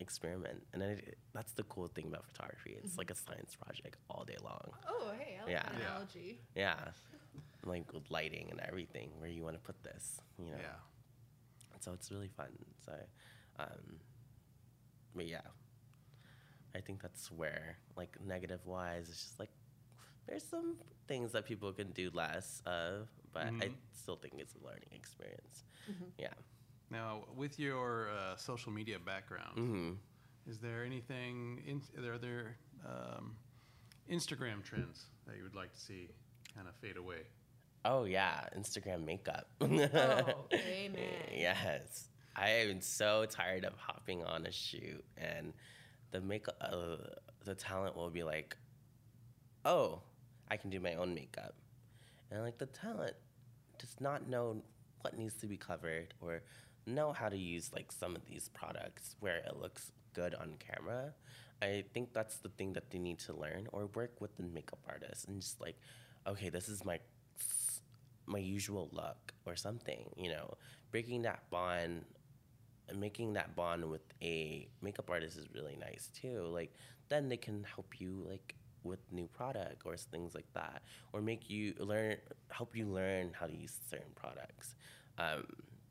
experiment. 0.00 0.64
And 0.72 0.82
then 0.82 0.90
it, 0.90 1.16
that's 1.32 1.52
the 1.52 1.62
cool 1.64 1.86
thing 1.88 2.06
about 2.08 2.24
photography. 2.26 2.74
It's 2.76 2.90
Mm-hmm. 2.92 2.98
like 2.98 3.10
a 3.12 3.14
science 3.14 3.54
project 3.54 3.98
all 4.10 4.24
day 4.24 4.36
long. 4.42 4.66
Oh, 4.88 5.12
hey, 5.16 5.38
I 5.40 5.44
like 5.44 5.52
Yeah. 5.52 5.62
that 5.62 6.08
Yeah. 6.16 6.32
Yeah. 6.56 6.74
Like 7.64 7.92
with 7.92 8.10
lighting 8.10 8.48
and 8.50 8.60
everything, 8.60 9.10
where 9.18 9.28
you 9.30 9.44
want 9.44 9.54
to 9.54 9.60
put 9.60 9.80
this, 9.84 10.20
you 10.38 10.46
know. 10.50 10.58
Yeah. 10.58 10.80
So 11.80 11.92
it's 11.92 12.10
really 12.10 12.28
fun. 12.28 12.48
So, 12.84 12.92
um, 13.60 13.98
but 15.14 15.26
yeah, 15.26 15.40
I 16.74 16.80
think 16.80 17.00
that's 17.02 17.30
where, 17.30 17.78
like, 17.96 18.16
negative 18.24 18.60
wise, 18.66 19.08
it's 19.08 19.22
just 19.22 19.38
like 19.38 19.50
there's 20.26 20.44
some 20.44 20.76
things 21.06 21.32
that 21.32 21.46
people 21.46 21.72
can 21.72 21.90
do 21.92 22.10
less 22.12 22.62
of, 22.66 23.08
but 23.32 23.46
I 23.46 23.68
Mhm. 23.68 23.74
still 23.92 24.16
think 24.16 24.34
it's 24.38 24.54
a 24.54 24.64
learning 24.64 24.90
experience. 24.92 25.64
Mm-hmm. 25.90 26.04
Yeah. 26.18 26.34
Now, 26.90 27.24
with 27.34 27.58
your 27.58 28.10
uh, 28.10 28.36
social 28.36 28.70
media 28.72 28.98
background, 28.98 29.56
hmm 29.56 29.92
is 30.46 30.58
there 30.60 30.82
anything? 30.84 31.62
In, 31.66 31.82
are 32.02 32.16
there 32.18 32.56
um, 32.86 33.36
Instagram 34.10 34.62
trends 34.62 35.06
that 35.26 35.36
you 35.36 35.42
would 35.42 35.54
like 35.54 35.72
to 35.74 35.80
see 35.80 36.08
kind 36.54 36.66
of 36.68 36.74
fade 36.76 36.96
away? 36.96 37.26
Oh 37.84 38.04
yeah, 38.04 38.48
Instagram 38.56 39.04
makeup. 39.04 39.48
Oh, 39.60 40.46
amen. 40.54 40.98
yes, 41.32 42.08
I 42.38 42.50
am 42.50 42.80
so 42.80 43.26
tired 43.26 43.64
of 43.64 43.72
hopping 43.76 44.22
on 44.22 44.46
a 44.46 44.52
shoot 44.52 45.04
and 45.16 45.52
the 46.12 46.20
makeup, 46.20 46.56
uh, 46.60 46.96
the 47.44 47.54
talent 47.54 47.96
will 47.96 48.10
be 48.10 48.22
like, 48.22 48.56
"Oh, 49.64 50.02
I 50.48 50.56
can 50.56 50.70
do 50.70 50.78
my 50.78 50.94
own 50.94 51.14
makeup," 51.14 51.54
and 52.30 52.42
like 52.42 52.58
the 52.58 52.66
talent 52.66 53.16
does 53.78 54.00
not 54.00 54.28
know 54.28 54.62
what 55.00 55.18
needs 55.18 55.34
to 55.36 55.46
be 55.46 55.56
covered 55.56 56.14
or 56.20 56.42
know 56.86 57.12
how 57.12 57.28
to 57.28 57.36
use 57.36 57.72
like 57.72 57.90
some 57.92 58.14
of 58.16 58.24
these 58.26 58.48
products 58.50 59.16
where 59.20 59.38
it 59.38 59.56
looks 59.56 59.92
good 60.14 60.34
on 60.34 60.54
camera. 60.58 61.14
I 61.60 61.84
think 61.92 62.12
that's 62.12 62.36
the 62.38 62.50
thing 62.50 62.72
that 62.74 62.90
they 62.90 62.98
need 62.98 63.18
to 63.20 63.32
learn 63.34 63.66
or 63.72 63.86
work 63.86 64.20
with 64.20 64.36
the 64.36 64.44
makeup 64.44 64.78
artist 64.88 65.26
and 65.26 65.40
just 65.40 65.60
like, 65.60 65.76
okay, 66.26 66.50
this 66.50 66.68
is 66.68 66.84
my 66.84 67.00
my 68.26 68.38
usual 68.38 68.90
look 68.92 69.32
or 69.46 69.56
something, 69.56 70.10
you 70.16 70.30
know, 70.30 70.54
breaking 70.90 71.22
that 71.22 71.48
bond 71.50 72.04
making 72.96 73.34
that 73.34 73.54
bond 73.56 73.84
with 73.84 74.02
a 74.22 74.68
makeup 74.82 75.10
artist 75.10 75.36
is 75.36 75.46
really 75.54 75.76
nice 75.76 76.08
too. 76.14 76.42
Like 76.52 76.74
then 77.08 77.28
they 77.28 77.36
can 77.36 77.64
help 77.64 78.00
you 78.00 78.24
like 78.28 78.54
with 78.84 79.00
new 79.12 79.26
product 79.26 79.82
or 79.84 79.96
things 79.96 80.34
like 80.34 80.50
that, 80.54 80.82
or 81.12 81.20
make 81.20 81.50
you 81.50 81.74
learn, 81.78 82.16
help 82.50 82.76
you 82.76 82.86
learn 82.86 83.32
how 83.38 83.46
to 83.46 83.54
use 83.54 83.76
certain 83.90 84.12
products. 84.14 84.74
Um, 85.18 85.44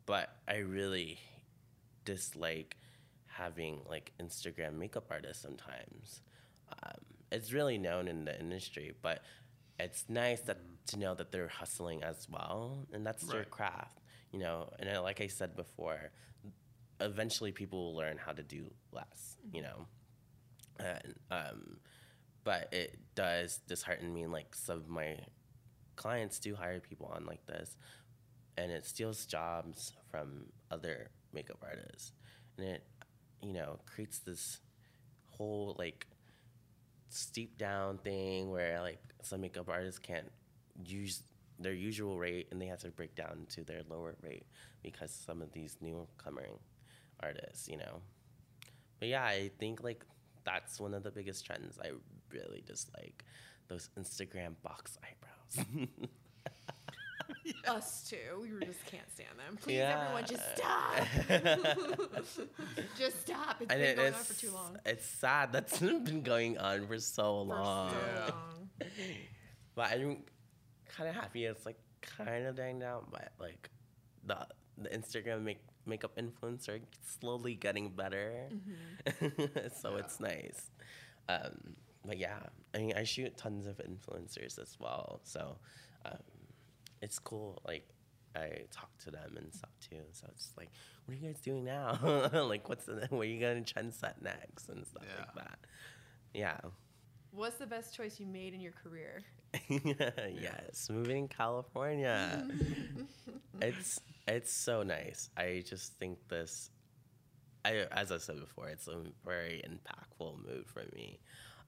but 0.06 0.30
I 0.48 0.58
really 0.58 1.20
dislike 2.06 2.78
having 3.26 3.82
like 3.88 4.14
Instagram 4.22 4.78
makeup 4.78 5.06
artists 5.12 5.44
sometimes. 5.44 6.22
Um, 6.72 7.02
it's 7.32 7.52
really 7.52 7.78
known 7.78 8.08
in 8.08 8.26
the 8.26 8.40
industry, 8.40 8.94
but 9.02 9.22
it's 9.80 10.06
nice 10.08 10.42
that 10.42 10.58
to 10.88 10.98
know 10.98 11.14
that 11.14 11.32
they're 11.32 11.50
hustling 11.50 12.04
as 12.04 12.28
well, 12.30 12.88
and 12.94 13.06
that's 13.06 13.24
their 13.24 13.44
craft, 13.44 14.00
you 14.32 14.40
know. 14.40 14.70
And 14.80 14.90
uh, 14.90 15.02
like 15.02 15.22
I 15.22 15.28
said 15.28 15.56
before, 15.56 16.12
eventually 17.00 17.52
people 17.52 17.86
will 17.86 17.96
learn 17.96 18.18
how 18.18 18.32
to 18.32 18.44
do 18.44 18.72
less, 18.92 19.38
you 19.52 19.62
know. 19.62 19.86
And 20.80 21.16
um, 21.32 21.78
but 22.44 22.70
it 22.72 22.98
does 23.16 23.60
dishearten 23.68 24.14
me. 24.14 24.28
Like 24.28 24.56
some 24.56 24.78
of 24.78 24.90
my 24.90 25.18
clients 25.96 26.40
do 26.40 26.56
hire 26.56 26.80
people 26.80 27.12
on 27.14 27.26
like 27.26 27.46
this, 27.46 27.78
and 28.58 28.72
it 28.72 28.86
steals 28.86 29.26
jobs 29.26 29.94
from 30.10 30.46
other 30.72 31.10
makeup 31.34 31.58
artists, 31.62 32.12
and 32.58 32.68
it, 32.68 32.84
you 33.42 33.54
know, 33.54 33.80
creates 33.86 34.20
this 34.20 34.60
whole 35.26 35.76
like 35.78 36.08
steep 37.10 37.58
down 37.58 37.98
thing 38.00 38.50
where 38.52 38.82
like 38.82 39.00
some 39.22 39.42
makeup 39.42 39.70
artists 39.70 40.00
can't 40.00 40.32
use 40.86 41.24
their 41.60 41.74
usual 41.74 42.18
rate 42.20 42.48
and 42.52 42.62
they 42.62 42.68
have 42.68 42.80
to 42.80 42.90
break 42.90 43.16
down 43.16 43.46
to 43.50 43.64
their 43.64 43.82
lower 43.90 44.16
rate 44.22 44.46
because 44.84 45.12
some 45.12 45.42
of 45.42 45.52
these 45.54 45.78
newcoming 45.82 46.60
artists, 47.22 47.68
you 47.68 47.78
know. 47.78 48.02
But 49.00 49.10
yeah, 49.10 49.24
I 49.26 49.52
think 49.60 49.84
like 49.84 50.04
that's 50.44 50.80
one 50.80 50.94
of 50.94 51.04
the 51.04 51.12
biggest 51.12 51.46
trends. 51.46 51.78
I 51.84 51.92
really 52.32 52.64
dislike 52.66 53.24
those 53.68 53.90
Instagram 54.00 54.56
box 54.64 54.98
eyebrows. 55.04 55.66
Us 57.68 58.10
too. 58.10 58.42
We 58.60 58.66
just 58.66 58.86
can't 58.86 59.10
stand 59.14 59.38
them. 59.38 59.58
Please, 59.58 59.76
Yeah. 59.78 60.02
everyone, 60.02 60.26
just 60.26 60.58
stop. 60.58 61.06
just 62.98 63.22
stop. 63.22 63.62
It's 63.62 63.72
and 63.72 63.82
been 63.82 63.90
it- 63.90 63.96
going 63.96 64.14
on 64.14 64.20
it's, 64.20 64.28
for 64.34 64.40
too 64.42 64.52
long. 64.52 64.78
it's 64.86 65.06
sad 65.06 65.52
that's 65.54 65.80
been 65.80 66.22
going 66.24 66.58
on 66.58 66.88
for 66.88 67.00
so 67.00 67.24
For 67.46 67.54
long. 67.56 67.92
so 67.92 67.98
Yeah. 68.16 68.30
long. 68.30 68.70
But 69.76 69.92
I'm 69.92 70.24
kind 70.90 71.10
of 71.10 71.16
happy 71.16 71.46
it's 71.46 71.66
like 71.66 71.78
kind 72.02 72.46
of 72.48 72.56
dying 72.56 72.80
down. 72.80 73.06
But 73.12 73.32
like 73.40 73.70
the 74.26 74.48
the 74.78 74.90
Instagram 74.90 75.44
make 75.44 75.60
makeup 75.88 76.18
influencer 76.18 76.82
slowly 77.20 77.56
getting 77.56 77.90
better, 77.90 78.50
so 79.82 79.92
Yeah. 79.94 79.98
it's 80.00 80.20
nice. 80.20 80.70
Um, 81.30 81.76
but 82.06 82.18
yeah, 82.18 82.40
I 82.74 82.78
mean, 82.78 82.94
I 82.96 83.04
shoot 83.04 83.36
tons 83.38 83.68
of 83.68 83.78
influencers 83.80 84.60
as 84.60 84.78
well, 84.80 85.20
so 85.24 85.58
um, 86.06 86.18
it's 87.02 87.20
cool. 87.20 87.62
Like 87.66 87.88
I 88.36 88.66
talk 88.72 88.90
to 89.06 89.12
them 89.12 89.36
and 89.38 89.54
stuff 89.54 89.72
too. 89.90 90.02
So 90.12 90.28
it's 90.32 90.54
like, 90.58 90.70
what 91.06 91.14
are 91.16 91.20
you 91.20 91.28
guys 91.28 91.42
doing 91.42 91.64
now? 91.66 91.98
like, 92.48 92.70
what's 92.70 92.86
the, 92.86 93.08
what 93.10 93.22
are 93.22 93.26
you 93.30 93.40
gonna 93.42 93.62
trend 93.64 93.94
set 93.94 94.22
next 94.22 94.70
and 94.70 94.86
stuff 94.86 95.04
like 95.20 95.36
that. 95.36 95.60
Yeah. 96.34 96.58
What's 97.38 97.58
the 97.58 97.68
best 97.68 97.96
choice 97.96 98.20
you 98.20 98.26
made 98.26 98.56
in 98.56 98.62
your 98.62 98.72
career? 98.72 99.22
yes, 99.70 100.90
moving 100.90 101.28
to 101.28 101.36
California. 101.36 102.48
it's 103.62 104.02
it's 104.28 104.52
so 104.52 104.82
nice. 104.82 105.30
I 105.38 105.64
just 105.64 105.94
think 106.00 106.18
this. 106.30 106.72
I 107.64 107.86
as 107.92 108.12
I 108.12 108.18
said 108.18 108.40
before, 108.40 108.70
it's 108.70 108.88
a 108.88 109.04
very 109.24 109.62
impactful 109.70 110.44
move 110.48 110.66
for 110.66 110.84
me. 110.96 111.20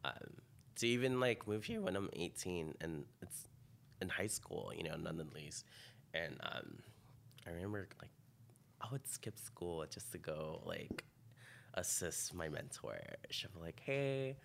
Um, 0.04 0.42
to 0.78 0.88
even 0.88 1.20
like 1.20 1.48
move 1.48 1.66
here 1.66 1.82
when 1.82 1.96
I'm 1.96 2.10
18 2.14 2.74
and 2.82 3.06
it's 3.22 3.48
in 4.02 4.10
high 4.10 4.26
school, 4.26 4.72
you 4.76 4.84
know, 4.84 4.96
none 4.98 5.18
the 5.18 5.28
least. 5.36 5.66
And 6.16 6.36
um, 6.52 6.80
I 7.46 7.52
remember 7.52 7.88
like 8.02 8.12
I 8.82 8.88
would 8.92 9.08
skip 9.08 9.38
school 9.38 9.86
just 9.88 10.12
to 10.14 10.18
go 10.18 10.64
like 10.66 11.04
assist 11.76 12.34
my 12.34 12.50
mentor. 12.50 12.98
She'd 13.30 13.54
be 13.54 13.60
like, 13.62 13.80
"Hey, 13.86 14.38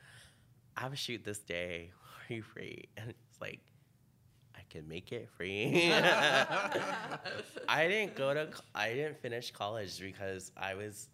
I 0.77 0.81
have 0.83 0.93
a 0.93 0.97
shoot 0.97 1.25
this 1.25 1.39
day. 1.39 1.91
Are 2.31 2.33
you 2.35 2.43
free?" 2.43 2.85
And 2.97 3.11
it's 3.11 3.41
like, 3.41 3.61
I 4.57 4.61
can 4.71 4.89
make 4.89 5.13
it 5.13 5.29
free. 5.37 5.93
I 7.69 7.89
didn't 7.89 8.15
go 8.17 8.35
to. 8.35 8.49
I 8.75 8.93
didn't 8.95 9.21
finish 9.21 9.51
college 9.51 10.01
because 10.01 10.53
I 10.57 10.75
was 10.75 11.09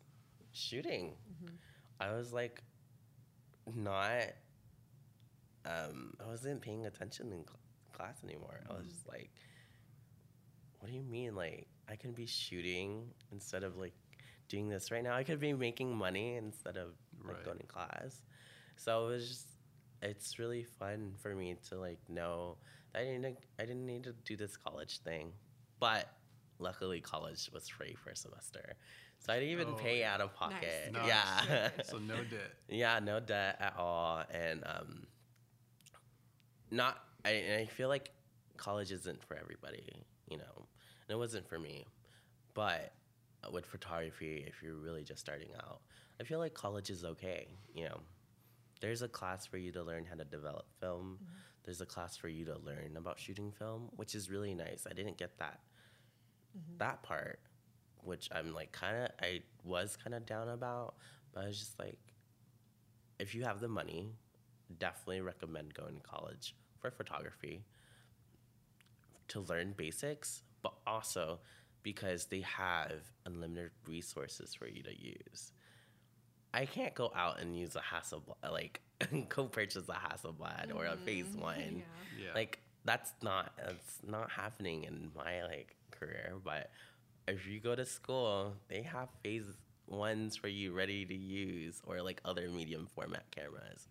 shooting. 0.53 1.13
I 2.01 2.13
was 2.13 2.33
like, 2.33 2.63
not. 3.75 4.23
Um, 5.67 6.15
I 6.25 6.27
wasn't 6.27 6.63
paying 6.63 6.87
attention 6.87 7.27
in 7.33 7.45
cl- 7.45 7.59
class 7.93 8.17
anymore. 8.25 8.61
I 8.71 8.73
was 8.73 8.87
just 8.87 9.07
like, 9.09 9.31
what 10.79 10.91
do 10.91 10.97
you 10.97 11.03
mean? 11.03 11.35
Like, 11.35 11.67
I 11.89 11.97
can 11.97 12.13
be 12.13 12.25
shooting 12.25 13.11
instead 13.31 13.63
of 13.63 13.77
like 13.77 13.93
doing 14.49 14.69
this 14.71 14.91
right 14.91 15.03
now. 15.05 15.15
I 15.15 15.23
could 15.23 15.39
be 15.39 15.53
making 15.53 15.95
money 15.95 16.37
instead 16.37 16.77
of 16.79 16.89
like 17.25 17.37
Right. 17.37 17.45
going 17.45 17.59
to 17.59 17.67
class. 17.67 18.23
So 18.83 19.09
it 19.09 19.11
was 19.11 19.29
just, 19.29 19.47
it's 20.01 20.39
really 20.39 20.65
fun 20.65 21.13
for 21.23 21.35
me 21.35 21.55
to 21.69 21.77
like 21.79 21.99
know 22.09 22.57
that 22.95 23.03
I 23.03 23.05
didn't, 23.05 23.37
I 23.59 23.63
didn't 23.67 23.85
need 23.85 24.05
to 24.05 24.15
do 24.25 24.37
this 24.39 24.57
college 24.57 25.01
thing. 25.01 25.33
But 25.79 26.09
luckily, 26.59 27.01
college 27.01 27.51
was 27.53 27.69
free 27.69 27.95
for 28.03 28.09
a 28.09 28.17
semester. 28.17 28.77
So 29.19 29.35
I 29.35 29.39
didn't 29.39 29.53
even 29.53 29.69
Oh, 29.69 29.75
pay 29.75 30.03
out 30.03 30.23
of 30.23 30.35
pocket. 30.35 30.93
Nice. 30.95 31.07
Yeah. 31.07 31.69
So 31.85 31.99
no 31.99 32.17
debt. 32.25 32.53
Yeah, 32.71 33.01
no 33.01 33.21
debt 33.21 33.57
at 33.61 33.75
all, 33.77 34.25
and 34.33 34.63
um, 34.65 35.07
not. 36.71 37.05
I, 37.27 37.31
and 37.31 37.61
I 37.61 37.67
feel 37.67 37.89
like 37.89 38.13
college 38.57 38.93
isn't 38.93 39.23
for 39.25 39.37
everybody, 39.37 39.85
you 40.31 40.39
know, 40.39 40.55
and 40.57 41.11
it 41.11 41.19
wasn't 41.19 41.47
for 41.47 41.59
me. 41.59 41.87
But 42.55 42.93
with 43.53 43.67
photography, 43.67 44.43
if 44.47 44.63
you're 44.63 44.77
really 44.77 45.05
just 45.05 45.21
starting 45.21 45.51
out, 45.63 45.81
I 46.19 46.25
feel 46.25 46.39
like 46.39 46.55
college 46.55 46.89
is 46.89 47.05
okay. 47.05 47.49
You 47.75 47.85
know, 47.85 48.01
there's 48.81 49.03
a 49.03 49.09
class 49.09 49.47
for 49.47 49.59
you 49.59 49.73
to 49.73 49.83
learn 49.83 50.05
how 50.05 50.17
to 50.17 50.25
develop 50.25 50.67
film. 50.81 51.19
Mm-hmm. 51.23 51.35
There's 51.65 51.81
a 51.81 51.87
class 51.87 52.17
for 52.17 52.29
you 52.29 52.45
to 52.47 52.57
learn 52.59 52.97
about 52.97 53.21
shooting 53.21 53.53
film, 53.53 53.91
which 53.97 54.15
is 54.15 54.31
really 54.31 54.55
nice. 54.55 54.87
I 54.91 54.95
didn't 54.95 55.19
get 55.19 55.39
that 55.39 55.61
mm-hmm. 56.57 56.79
that 56.79 57.03
part, 57.03 57.41
which 58.03 58.29
I'm 58.33 58.55
like 58.55 58.73
kind 58.73 59.05
of 59.05 59.11
I 59.21 59.43
was 59.65 59.97
kind 60.03 60.15
of 60.15 60.27
down 60.27 60.49
about, 60.49 60.95
but 61.33 61.45
I 61.45 61.47
was 61.47 61.59
just 61.59 61.79
like, 61.79 61.99
if 63.19 63.35
you 63.35 63.45
have 63.45 63.61
the 63.61 63.69
money, 63.69 64.09
definitely 64.79 65.21
recommend 65.21 65.75
going 65.75 65.97
to 65.97 66.03
college 66.03 66.55
for 66.79 66.91
photography 66.91 67.65
to 69.29 69.41
learn 69.41 69.75
basics, 69.77 70.43
but 70.63 70.73
also 70.87 71.41
because 71.83 72.27
they 72.27 72.41
have 72.41 73.13
unlimited 73.25 73.71
resources 73.87 74.55
for 74.55 74.67
you 74.67 74.83
to 74.83 74.99
use. 74.99 75.53
I 76.53 76.67
can't 76.67 76.95
go 76.95 77.13
out 77.15 77.41
and 77.41 77.57
use 77.57 77.77
a 77.77 77.81
Hasselblad, 77.81 78.51
like 78.51 78.81
go 79.29 79.45
purchase 79.45 79.89
a 79.89 79.93
Hasselblad 79.93 80.75
or 80.75 80.87
a 80.87 80.97
Phase 80.97 81.27
One. 81.39 81.57
Yeah. 81.59 82.25
Yeah. 82.25 82.35
Like 82.35 82.59
that's 82.85 83.13
not 83.23 83.53
that's 83.57 83.99
not 84.07 84.31
happening 84.31 84.85
in 84.85 85.11
my 85.17 85.45
like 85.45 85.77
career. 85.91 86.35
But 86.45 86.71
if 87.29 87.47
you 87.47 87.61
go 87.61 87.75
to 87.75 87.87
school, 87.87 88.57
they 88.69 88.83
have 88.83 89.09
phase 89.23 89.45
ones 89.87 90.37
for 90.37 90.49
you 90.49 90.73
ready 90.73 91.05
to 91.05 91.15
use 91.15 91.81
or 91.87 92.03
like 92.03 92.21
other 92.25 92.49
medium 92.49 92.87
format 92.95 93.25
cameras. 93.31 93.89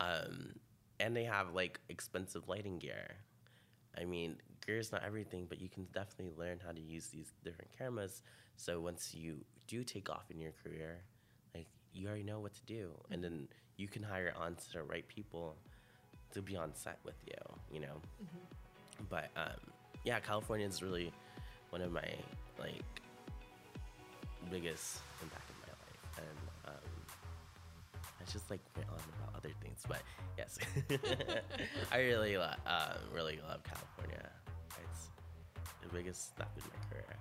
Um, 0.00 0.54
and 1.00 1.16
they 1.16 1.24
have 1.24 1.54
like 1.54 1.80
expensive 1.88 2.48
lighting 2.48 2.78
gear. 2.78 3.16
I 3.98 4.04
mean, 4.04 4.36
gear 4.66 4.78
is 4.78 4.92
not 4.92 5.02
everything, 5.04 5.46
but 5.48 5.60
you 5.60 5.68
can 5.68 5.86
definitely 5.92 6.32
learn 6.36 6.60
how 6.64 6.72
to 6.72 6.80
use 6.80 7.08
these 7.08 7.32
different 7.44 7.70
cameras. 7.76 8.22
So 8.56 8.80
once 8.80 9.14
you 9.14 9.44
do 9.66 9.84
take 9.84 10.10
off 10.10 10.30
in 10.30 10.40
your 10.40 10.52
career, 10.62 11.00
like 11.00 11.15
you 11.96 12.06
already 12.06 12.22
know 12.22 12.38
what 12.38 12.54
to 12.54 12.62
do, 12.66 12.90
and 13.10 13.24
then 13.24 13.48
you 13.76 13.88
can 13.88 14.02
hire 14.02 14.32
on 14.38 14.54
to 14.54 14.72
the 14.72 14.82
right 14.82 15.06
people 15.08 15.56
to 16.32 16.42
be 16.42 16.56
on 16.56 16.74
set 16.74 16.98
with 17.04 17.16
you. 17.26 17.34
You 17.72 17.80
know. 17.80 18.00
But 19.08 19.30
um, 19.36 19.60
yeah, 20.04 20.20
California 20.20 20.66
is 20.66 20.82
really 20.82 21.12
one 21.70 21.82
of 21.82 21.90
my 21.92 22.08
like 22.58 22.82
biggest 24.50 24.98
impact 25.22 25.50
in 25.50 25.56
my 25.62 25.72
life, 25.72 26.18
and 26.18 26.74
um, 26.74 27.06
I 28.20 28.30
just 28.30 28.50
like 28.50 28.60
went 28.76 28.88
on 28.90 28.98
about 29.18 29.36
other 29.36 29.52
things. 29.62 29.82
But 29.88 30.02
yes, 30.36 30.58
I 31.92 31.98
really 31.98 32.36
lo- 32.36 32.50
uh, 32.66 32.94
really 33.14 33.38
love 33.48 33.62
California. 33.64 34.30
It's 34.84 35.08
the 35.82 35.88
biggest 35.88 36.28
step 36.28 36.50
in 36.56 36.62
my 36.62 36.90
career. 36.90 37.16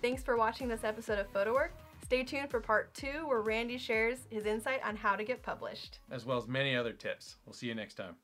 Thanks 0.00 0.22
for 0.22 0.36
watching 0.36 0.68
this 0.68 0.84
episode 0.84 1.18
of 1.18 1.32
Photowrk. 1.32 1.70
Stay 2.14 2.22
tuned 2.22 2.48
for 2.48 2.60
part 2.60 2.94
two, 2.94 3.26
where 3.26 3.40
Randy 3.40 3.76
shares 3.76 4.28
his 4.30 4.46
insight 4.46 4.80
on 4.84 4.94
how 4.94 5.16
to 5.16 5.24
get 5.24 5.42
published. 5.42 5.98
as 6.12 6.24
well 6.24 6.38
as 6.38 6.46
many 6.46 6.76
other 6.76 6.92
tips. 6.92 7.34
We'll 7.44 7.54
see 7.54 7.66
you 7.66 7.74
next 7.74 7.94
time. 7.94 8.14